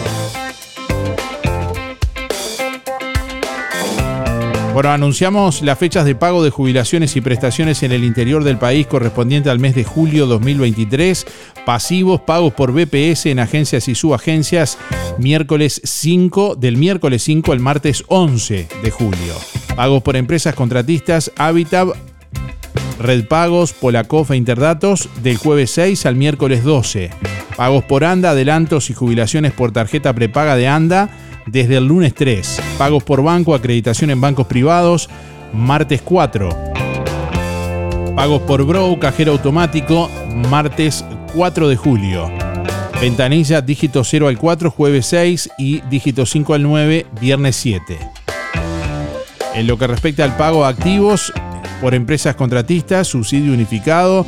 [4.77, 8.85] Bueno, anunciamos las fechas de pago de jubilaciones y prestaciones en el interior del país
[8.85, 11.25] correspondiente al mes de julio 2023.
[11.65, 14.77] Pasivos, pagos por BPS en agencias y subagencias,
[15.17, 19.33] miércoles 5, del miércoles 5 al martes 11 de julio.
[19.75, 21.87] Pagos por empresas contratistas, Habitat,
[22.99, 27.09] Red Pagos, Polacof e Interdatos, del jueves 6 al miércoles 12.
[27.55, 31.09] Pagos por ANDA, adelantos y jubilaciones por tarjeta prepaga de ANDA,
[31.47, 32.61] desde el lunes 3.
[32.77, 35.09] Pagos por banco, acreditación en bancos privados,
[35.53, 36.49] martes 4.
[38.15, 40.09] Pagos por Brow, cajero automático,
[40.49, 42.31] martes 4 de julio.
[42.99, 47.97] Ventanilla dígito 0 al 4, jueves 6 y dígito 5 al 9, viernes 7.
[49.53, 51.31] En lo que respecta al pago a activos
[51.79, 54.25] por empresas contratistas, subsidio unificado,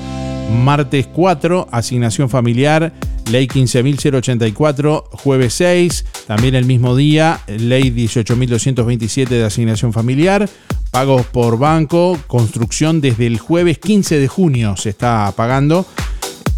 [0.63, 2.91] martes 4, asignación familiar,
[3.29, 10.49] ley 15.084, jueves 6, también el mismo día, ley 18.227 de asignación familiar,
[10.91, 15.85] pagos por banco, construcción desde el jueves 15 de junio se está pagando.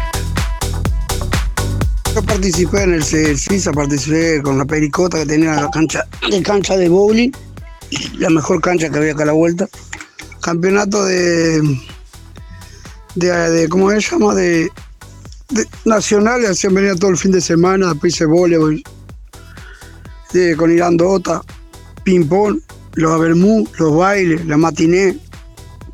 [2.14, 6.76] Yo participé en el CISA, participé con la pericota que tenía la cancha de cancha
[6.76, 7.32] de bowling,
[8.18, 9.66] la mejor cancha que había acá a la vuelta.
[10.42, 11.62] Campeonato de,
[13.14, 14.34] de, de ¿cómo se llama?
[14.34, 14.70] De,
[15.84, 18.82] nacionales, hacían venir todo el fin de semana, después hice voleibol,
[20.56, 21.42] con Irandota,
[22.04, 22.60] ping-pong,
[22.94, 25.18] los abermú, los bailes, la matiné,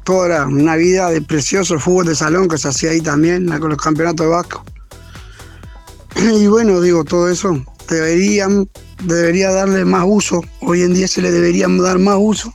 [0.05, 3.71] toda era una vida de precioso fútbol de salón que se hacía ahí también, con
[3.71, 4.65] los campeonatos de Vasco.
[6.17, 8.69] Y bueno, digo, todo eso deberían,
[9.05, 12.55] debería darle más uso, hoy en día se le debería dar más uso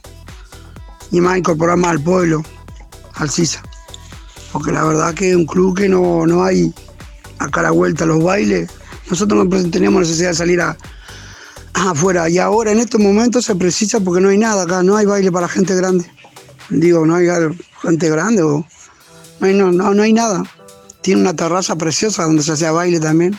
[1.12, 2.44] y más incorporar más al pueblo,
[3.16, 3.62] al CISA.
[4.52, 6.74] Porque la verdad que es un club que no, no hay
[7.42, 8.70] acá a la vuelta los bailes.
[9.10, 10.78] Nosotros no tenemos necesidad de salir a,
[11.74, 12.30] afuera.
[12.30, 15.32] Y ahora en estos momentos se precisa porque no hay nada acá, no hay baile
[15.32, 16.10] para gente grande.
[16.70, 17.28] Digo, no hay
[17.82, 18.66] gente grande o
[19.40, 20.44] no hay, no, no, hay nada.
[21.02, 23.38] Tiene una terraza preciosa donde se hacía baile también.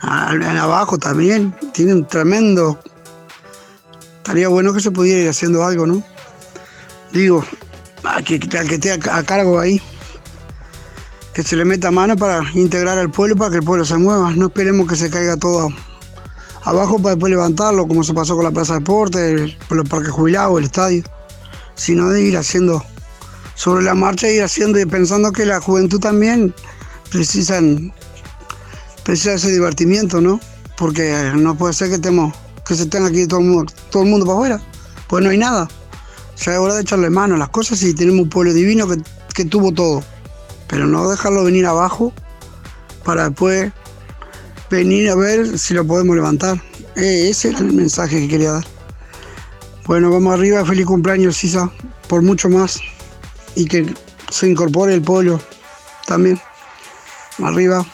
[0.00, 1.54] Abajo también.
[1.72, 2.78] Tiene un tremendo.
[4.18, 6.02] Estaría bueno que se pudiera ir haciendo algo, ¿no?
[7.12, 7.44] Digo,
[8.02, 9.80] al que, al que esté a cargo ahí,
[11.38, 14.32] que se le meta mano para integrar al pueblo, para que el pueblo se mueva.
[14.32, 15.68] No esperemos que se caiga todo
[16.64, 20.58] abajo para después levantarlo, como se pasó con la Plaza de Deportes, los parques jubilados,
[20.58, 21.04] el estadio,
[21.76, 22.84] sino de ir haciendo
[23.54, 26.52] sobre la marcha, ir haciendo y pensando que la juventud también
[27.08, 27.60] precisa,
[29.04, 30.40] precisa ese divertimiento, ¿no?
[30.76, 32.34] Porque no puede ser que, estemos,
[32.66, 34.62] que se tenga aquí todo el, mundo, todo el mundo para afuera,
[35.06, 35.68] pues no hay nada.
[36.44, 39.00] Ya es hora de echarle mano a las cosas y tenemos un pueblo divino que,
[39.34, 40.02] que tuvo todo,
[40.68, 42.12] pero no dejarlo venir abajo
[43.04, 43.72] para después
[44.70, 46.62] venir a ver si lo podemos levantar.
[46.96, 48.64] Eh, ese es el mensaje que quería dar.
[49.86, 51.70] Bueno, vamos arriba, feliz cumpleaños, Sisa,
[52.08, 52.80] por mucho más.
[53.54, 53.86] Y que
[54.30, 55.40] se incorpore el pueblo
[56.06, 56.38] también.
[57.42, 57.86] Arriba.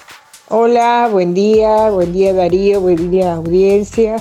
[0.48, 4.16] Hola, buen día, buen día Darío, buen día audiencia.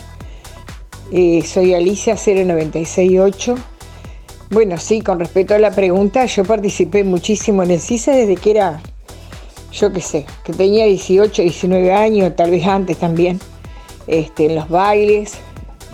[1.12, 3.56] Eh, soy Alicia 0968.
[4.54, 8.52] Bueno, sí, con respecto a la pregunta, yo participé muchísimo en el CISA desde que
[8.52, 8.82] era
[9.74, 13.40] yo qué sé, que tenía 18, 19 años, tal vez antes también,
[14.06, 15.34] este, en los bailes,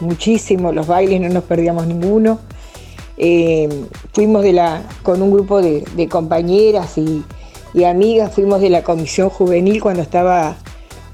[0.02, 2.40] muchísimo, los bailes no nos perdíamos ninguno.
[3.18, 3.70] Eh,
[4.14, 7.24] fuimos de la, con un grupo de, compañeras y,
[7.86, 10.58] amigas, fuimos de la comisión juvenil cuando estaba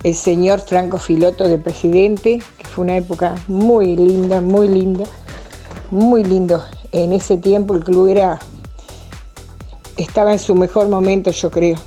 [0.04, 5.06] el señor Franco Filoto de presidente, que fue una época muy linda, muy linda,
[5.92, 6.64] muy lindo.
[6.96, 8.40] En ese tiempo el club era,
[9.98, 11.78] estaba en su mejor momento, yo creo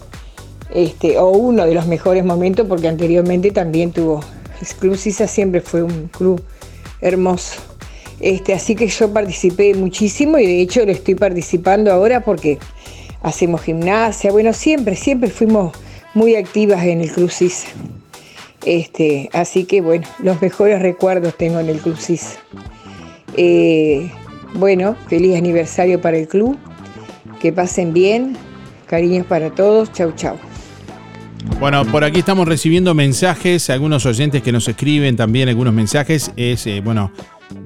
[0.70, 4.20] este, o uno de los mejores momentos, porque anteriormente también tuvo.
[4.60, 6.42] Exclusiva siempre fue un club
[7.00, 7.60] hermoso.
[8.20, 12.58] Este, así que yo participé muchísimo y de hecho lo estoy participando ahora porque
[13.22, 14.32] hacemos gimnasia.
[14.32, 15.72] Bueno, siempre, siempre fuimos
[16.14, 17.30] muy activas en el Club
[18.64, 21.96] Este, así que bueno, los mejores recuerdos tengo en el Club
[23.36, 24.10] eh,
[24.54, 26.58] bueno, feliz aniversario para el club.
[27.40, 28.36] Que pasen bien.
[28.86, 29.92] Cariños para todos.
[29.92, 30.36] Chau, chau.
[31.60, 36.32] Bueno, por aquí estamos recibiendo mensajes, algunos oyentes que nos escriben también algunos mensajes.
[36.36, 37.10] Es, eh, bueno,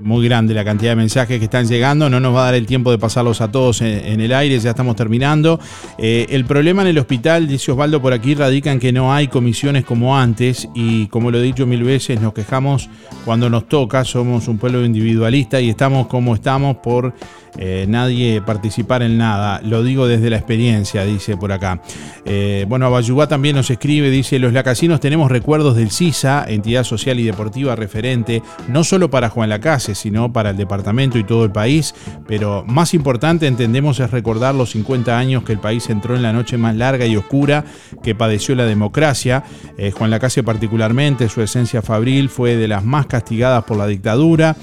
[0.03, 2.09] muy grande la cantidad de mensajes que están llegando.
[2.11, 4.71] No nos va a dar el tiempo de pasarlos a todos en, el aire, ya
[4.71, 5.61] estamos terminando.
[5.99, 9.29] Eh, el problema en el hospital, dice Osvaldo por aquí, radica en que no hay
[9.29, 12.89] comisiones como antes y como lo he dicho mil veces, nos quejamos
[13.25, 17.15] cuando nos toca, somos un pueblo individualista y estamos como estamos por
[17.59, 19.61] eh, nadie participar en nada.
[19.63, 21.83] Lo digo desde la experiencia, dice por acá.
[22.25, 27.21] Eh, bueno, Abayubá también nos escribe, dice, los lacasinos tenemos recuerdos del CISA, entidad social
[27.21, 31.53] y deportiva referente, no solo para Juan Lacase, sino para el departamento y todo el
[31.53, 31.95] país,
[32.27, 36.33] pero más importante entendemos es recordar los 50 años que el país entró en la
[36.33, 37.65] noche más larga y oscura
[38.03, 39.45] que padeció la democracia.
[39.77, 44.57] Eh, Juan Lacase particularmente, su esencia fabril fue de las más castigadas por la dictadura.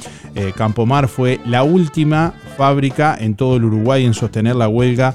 [0.55, 5.13] Campomar fue la última fábrica en todo el Uruguay en sostener la huelga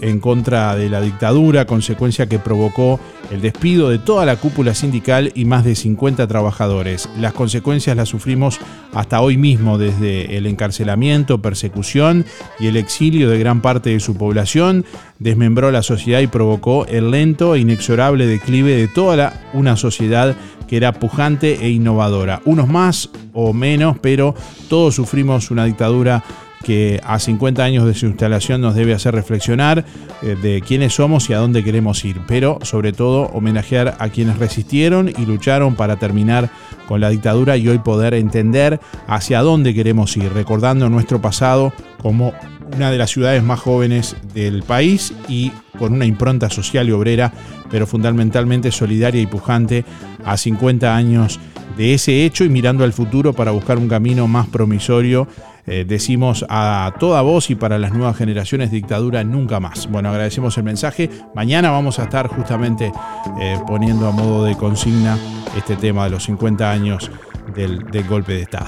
[0.00, 3.00] en contra de la dictadura, consecuencia que provocó
[3.34, 7.08] el despido de toda la cúpula sindical y más de 50 trabajadores.
[7.18, 8.60] Las consecuencias las sufrimos
[8.92, 12.24] hasta hoy mismo desde el encarcelamiento, persecución
[12.60, 14.84] y el exilio de gran parte de su población,
[15.18, 20.36] desmembró la sociedad y provocó el lento e inexorable declive de toda una sociedad
[20.68, 22.40] que era pujante e innovadora.
[22.44, 24.36] Unos más o menos, pero
[24.68, 26.22] todos sufrimos una dictadura
[26.62, 29.84] que a 50 años de su instalación nos debe hacer reflexionar
[30.22, 34.38] eh, de quiénes somos y a dónde queremos ir, pero sobre todo homenajear a quienes
[34.38, 36.50] resistieron y lucharon para terminar
[36.88, 42.32] con la dictadura y hoy poder entender hacia dónde queremos ir, recordando nuestro pasado como
[42.74, 47.32] una de las ciudades más jóvenes del país y con una impronta social y obrera,
[47.70, 49.84] pero fundamentalmente solidaria y pujante
[50.24, 51.40] a 50 años
[51.76, 55.26] de ese hecho y mirando al futuro para buscar un camino más promisorio
[55.66, 59.90] eh, decimos a toda voz y para las nuevas generaciones, dictadura nunca más.
[59.90, 61.08] Bueno, agradecemos el mensaje.
[61.34, 62.92] Mañana vamos a estar justamente
[63.40, 65.16] eh, poniendo a modo de consigna
[65.56, 67.10] este tema de los 50 años
[67.54, 68.66] del, golpe de Estado.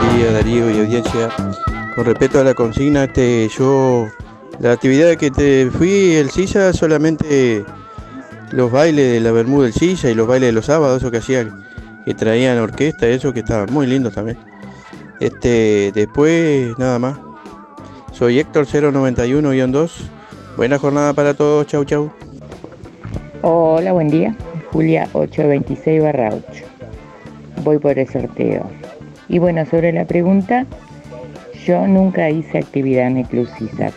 [0.00, 1.28] Buen día Darío y audiencia.
[1.94, 4.06] Con respecto a la consigna, este, yo
[4.60, 7.64] la actividad que te fui el silla solamente
[8.52, 11.18] los bailes de la Bermuda del Silla y los bailes de los sábados, eso que
[11.18, 11.64] hacían,
[12.04, 14.38] que traían orquesta, eso que estaba muy lindo también.
[15.20, 17.18] Este, después nada más.
[18.12, 19.90] Soy Héctor 091-2.
[20.56, 22.12] Buena jornada para todos, chau chau.
[23.40, 24.36] Hola, buen día.
[24.70, 26.64] Julia 826 barra 8.
[27.64, 28.68] Voy por el sorteo.
[29.28, 30.66] Y bueno, sobre la pregunta,
[31.64, 33.26] yo nunca hice actividad en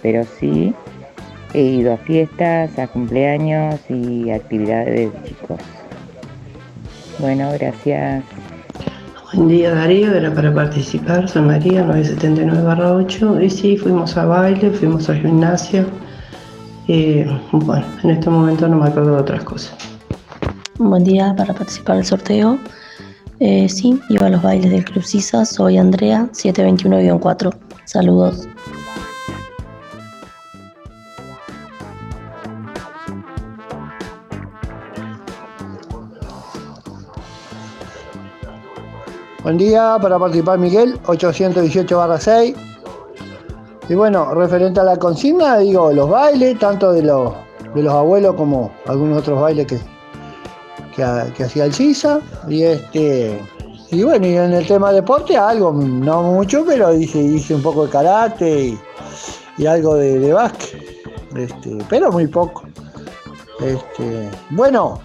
[0.02, 0.74] pero sí
[1.56, 5.60] he ido a fiestas, a cumpleaños y actividades de chicos.
[7.20, 8.24] Bueno, gracias.
[9.34, 15.10] Buen día Darío, era para participar, soy María 979-8 y sí, fuimos a baile, fuimos
[15.10, 15.86] a gimnasia.
[16.88, 19.76] Eh, bueno, en este momento no me acuerdo de otras cosas.
[20.78, 22.60] Buen día para participar del sorteo.
[23.40, 27.54] Eh, sí, iba a los bailes del Club Sisa, soy Andrea 721-4.
[27.86, 28.48] Saludos.
[39.46, 42.56] Buen día para participar Miguel, 818 barra 6.
[43.88, 47.32] Y bueno, referente a la consigna, digo, los bailes, tanto de los,
[47.76, 49.80] de los abuelos como algunos otros bailes que,
[50.96, 52.22] que, hacía el CISA.
[52.48, 53.40] Y este.
[53.92, 57.86] Y bueno, y en el tema deporte algo, no mucho, pero hice, hice un poco
[57.86, 58.80] de karate y,
[59.60, 60.82] y algo de, de básquet.
[61.36, 62.64] Este, pero muy poco.
[63.60, 65.00] Este, bueno,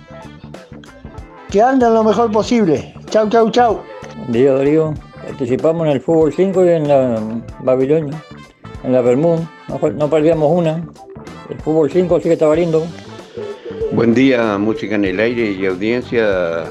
[1.51, 2.95] que anden lo mejor posible.
[3.11, 3.81] Chau, chau, chau.
[4.29, 4.95] Día Darío,
[5.27, 7.21] participamos en el fútbol 5 y en la
[7.63, 8.23] Babilonia,
[8.85, 9.41] en la Bermud,
[9.97, 10.87] no, perdíamos una.
[11.49, 12.87] El fútbol 5 sí que estaba lindo.
[13.93, 16.65] Buen día, música en el aire y audiencia.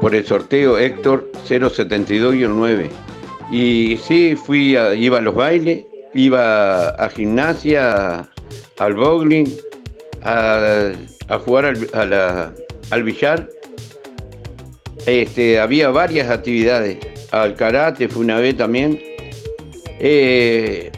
[0.00, 2.88] Por el sorteo Héctor 072-9.
[3.50, 5.84] Y sí, fui a, iba a los bailes,
[6.14, 8.28] iba a gimnasia,
[8.78, 9.46] al bowling,
[10.22, 10.90] a,
[11.28, 12.52] a jugar al, a la-
[12.90, 13.48] al billar.
[15.06, 16.98] Este, había varias actividades.
[17.30, 19.00] Al karate fue una vez también.
[19.98, 20.90] Eh,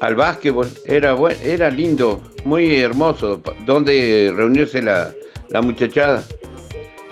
[0.00, 5.12] al básquetbol, era, era lindo, muy hermoso, donde reunirse la,
[5.50, 6.22] la muchachada.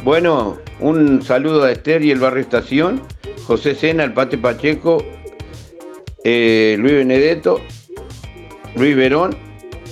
[0.03, 3.03] Bueno, un saludo a Esther y el barrio Estación,
[3.47, 5.05] José Sena, el Pate Pacheco,
[6.25, 7.61] eh, Luis Benedetto,
[8.77, 9.37] Luis Verón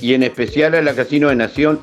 [0.01, 1.81] y en especial a la Casino de Nación.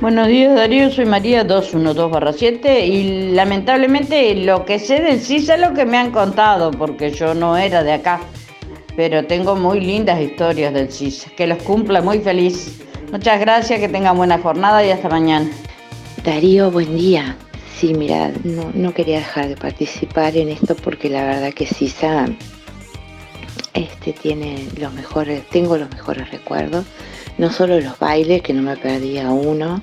[0.00, 5.72] Buenos días Darío, soy María 212-7 y lamentablemente lo que sé del CISA es lo
[5.72, 8.20] que me han contado porque yo no era de acá,
[8.96, 12.80] pero tengo muy lindas historias del CISA, que los cumpla muy feliz.
[13.12, 15.48] Muchas gracias, que tengan buena jornada y hasta mañana.
[16.24, 17.36] Darío, buen día.
[17.76, 22.26] Sí, mira, no, no quería dejar de participar en esto porque la verdad que Sisa
[23.74, 26.84] este, tiene los mejores, tengo los mejores recuerdos.
[27.38, 29.82] No solo los bailes, que no me perdía uno,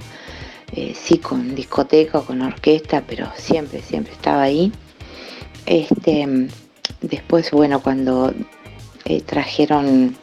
[0.73, 4.71] eh, sí con discoteca con orquesta, pero siempre, siempre estaba ahí.
[5.65, 6.47] Este,
[7.01, 8.33] después, bueno, cuando
[9.05, 10.15] eh, trajeron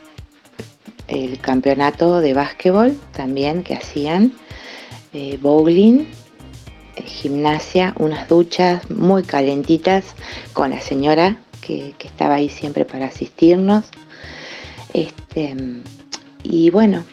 [1.08, 4.32] el campeonato de básquetbol también que hacían,
[5.12, 6.06] eh, bowling,
[6.96, 10.04] eh, gimnasia, unas duchas muy calentitas
[10.52, 13.86] con la señora que, que estaba ahí siempre para asistirnos.
[14.92, 15.54] Este,
[16.42, 17.04] y bueno,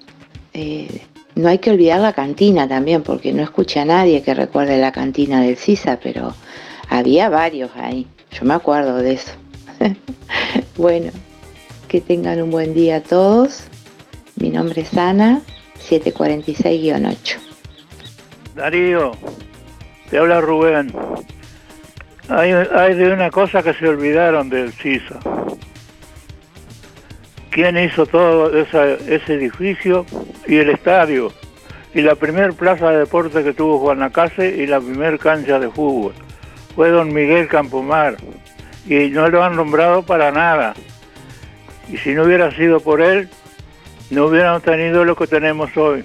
[0.55, 1.01] eh,
[1.35, 4.93] no hay que olvidar la cantina también, porque no escuché a nadie que recuerde la
[4.93, 6.33] cantina del CISA, pero
[6.89, 8.07] había varios ahí.
[8.31, 9.33] Yo me acuerdo de eso.
[10.77, 11.11] bueno,
[11.89, 13.65] que tengan un buen día todos.
[14.37, 15.41] Mi nombre es Ana,
[15.89, 17.37] 746-8.
[18.55, 19.11] Darío,
[20.09, 20.93] te habla Rubén.
[22.29, 25.19] Hay, hay de una cosa que se olvidaron del CISA.
[27.55, 30.05] ¿Quién hizo todo ese edificio
[30.45, 31.31] y el estadio?
[31.93, 35.69] Y la primer plaza de deporte que tuvo Juan Lacase y la primer cancha de
[35.69, 36.11] fútbol.
[36.75, 38.17] Fue don Miguel Campomar.
[38.85, 40.73] Y no lo han nombrado para nada.
[41.89, 43.29] Y si no hubiera sido por él,
[44.09, 46.03] no hubiéramos tenido lo que tenemos hoy.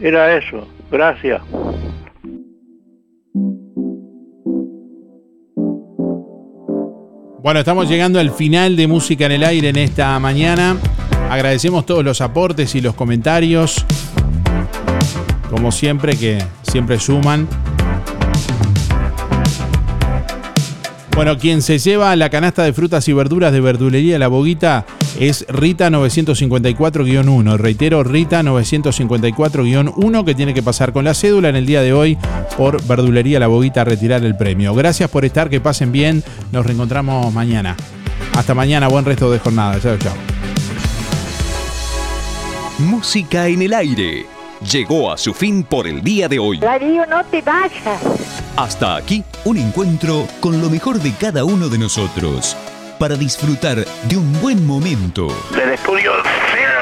[0.00, 0.68] Era eso.
[0.88, 1.42] Gracias.
[7.44, 10.78] Bueno, estamos llegando al final de Música en el Aire en esta mañana.
[11.28, 13.84] Agradecemos todos los aportes y los comentarios.
[15.50, 17.46] Como siempre que siempre suman.
[21.14, 24.84] Bueno, quien se lleva la canasta de frutas y verduras de verdulería La Boguita
[25.20, 27.56] es Rita 954-1.
[27.56, 32.18] Reitero, Rita 954-1 que tiene que pasar con la cédula en el día de hoy
[32.56, 34.74] por Verdulería La Boguita a retirar el premio.
[34.74, 36.24] Gracias por estar, que pasen bien.
[36.50, 37.76] Nos reencontramos mañana.
[38.34, 39.78] Hasta mañana, buen resto de jornada.
[39.80, 40.14] Chao, chao.
[42.78, 44.33] Música en el aire.
[44.70, 46.58] Llegó a su fin por el día de hoy.
[46.58, 48.00] Darío, no te vayas.
[48.56, 52.56] Hasta aquí, un encuentro con lo mejor de cada uno de nosotros.
[52.98, 55.28] Para disfrutar de un buen momento.
[55.54, 56.12] Del estudio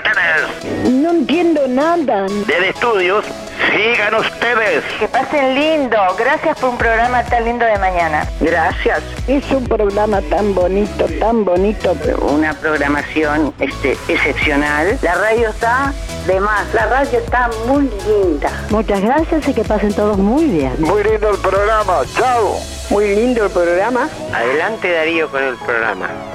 [0.02, 0.92] tenés.
[0.92, 2.26] No entiendo nada.
[2.46, 3.24] Del estudios,
[3.70, 4.84] sigan ustedes.
[4.98, 5.96] Que pasen lindo.
[6.18, 8.26] Gracias por un programa tan lindo de mañana.
[8.40, 9.02] Gracias.
[9.26, 11.96] Es un programa tan bonito, tan bonito.
[12.20, 14.98] Una programación este, excepcional.
[15.02, 15.92] La radio está
[16.26, 16.72] de más.
[16.74, 18.50] La radio está muy linda.
[18.70, 20.74] Muchas gracias y que pasen todos muy bien.
[20.78, 22.02] Muy lindo el programa.
[22.16, 22.56] Chao.
[22.90, 24.08] Muy lindo el programa.
[24.32, 26.31] Adelante Darío con el programa.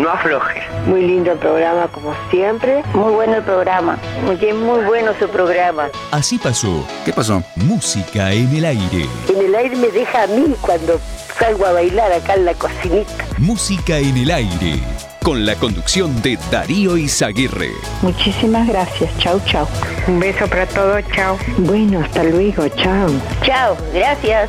[0.00, 0.62] No afloje.
[0.86, 2.82] Muy lindo el programa, como siempre.
[2.94, 3.98] Muy bueno el programa.
[4.24, 5.88] Muy, muy bueno su programa.
[6.10, 6.86] Así pasó.
[7.04, 7.42] ¿Qué pasó?
[7.56, 9.06] Música en el aire.
[9.28, 10.98] En el aire me deja a mí cuando
[11.38, 13.26] salgo a bailar acá en la cocinita.
[13.36, 14.80] Música en el aire.
[15.22, 17.72] Con la conducción de Darío Izaguirre.
[18.00, 19.10] Muchísimas gracias.
[19.18, 19.68] Chau, chau.
[20.08, 21.02] Un beso para todos.
[21.14, 21.36] Chao.
[21.58, 22.66] Bueno, hasta luego.
[22.68, 23.10] Chao.
[23.42, 23.76] Chao.
[23.92, 24.48] Gracias.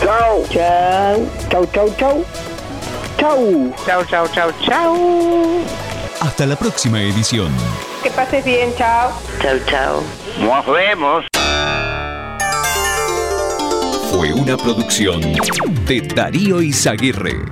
[0.00, 0.42] Chao.
[0.50, 1.24] Chao.
[1.48, 2.24] Chau, chau, chau.
[3.18, 3.74] Chau.
[3.84, 4.94] Chao, chao, chao, chao.
[6.20, 7.52] Hasta la próxima edición.
[8.02, 8.72] Que pases bien.
[8.76, 9.12] Chao.
[9.42, 10.02] Chao, chao.
[10.40, 11.24] Nos vemos.
[14.10, 15.20] Fue una producción
[15.86, 17.44] de Darío Izaguirre.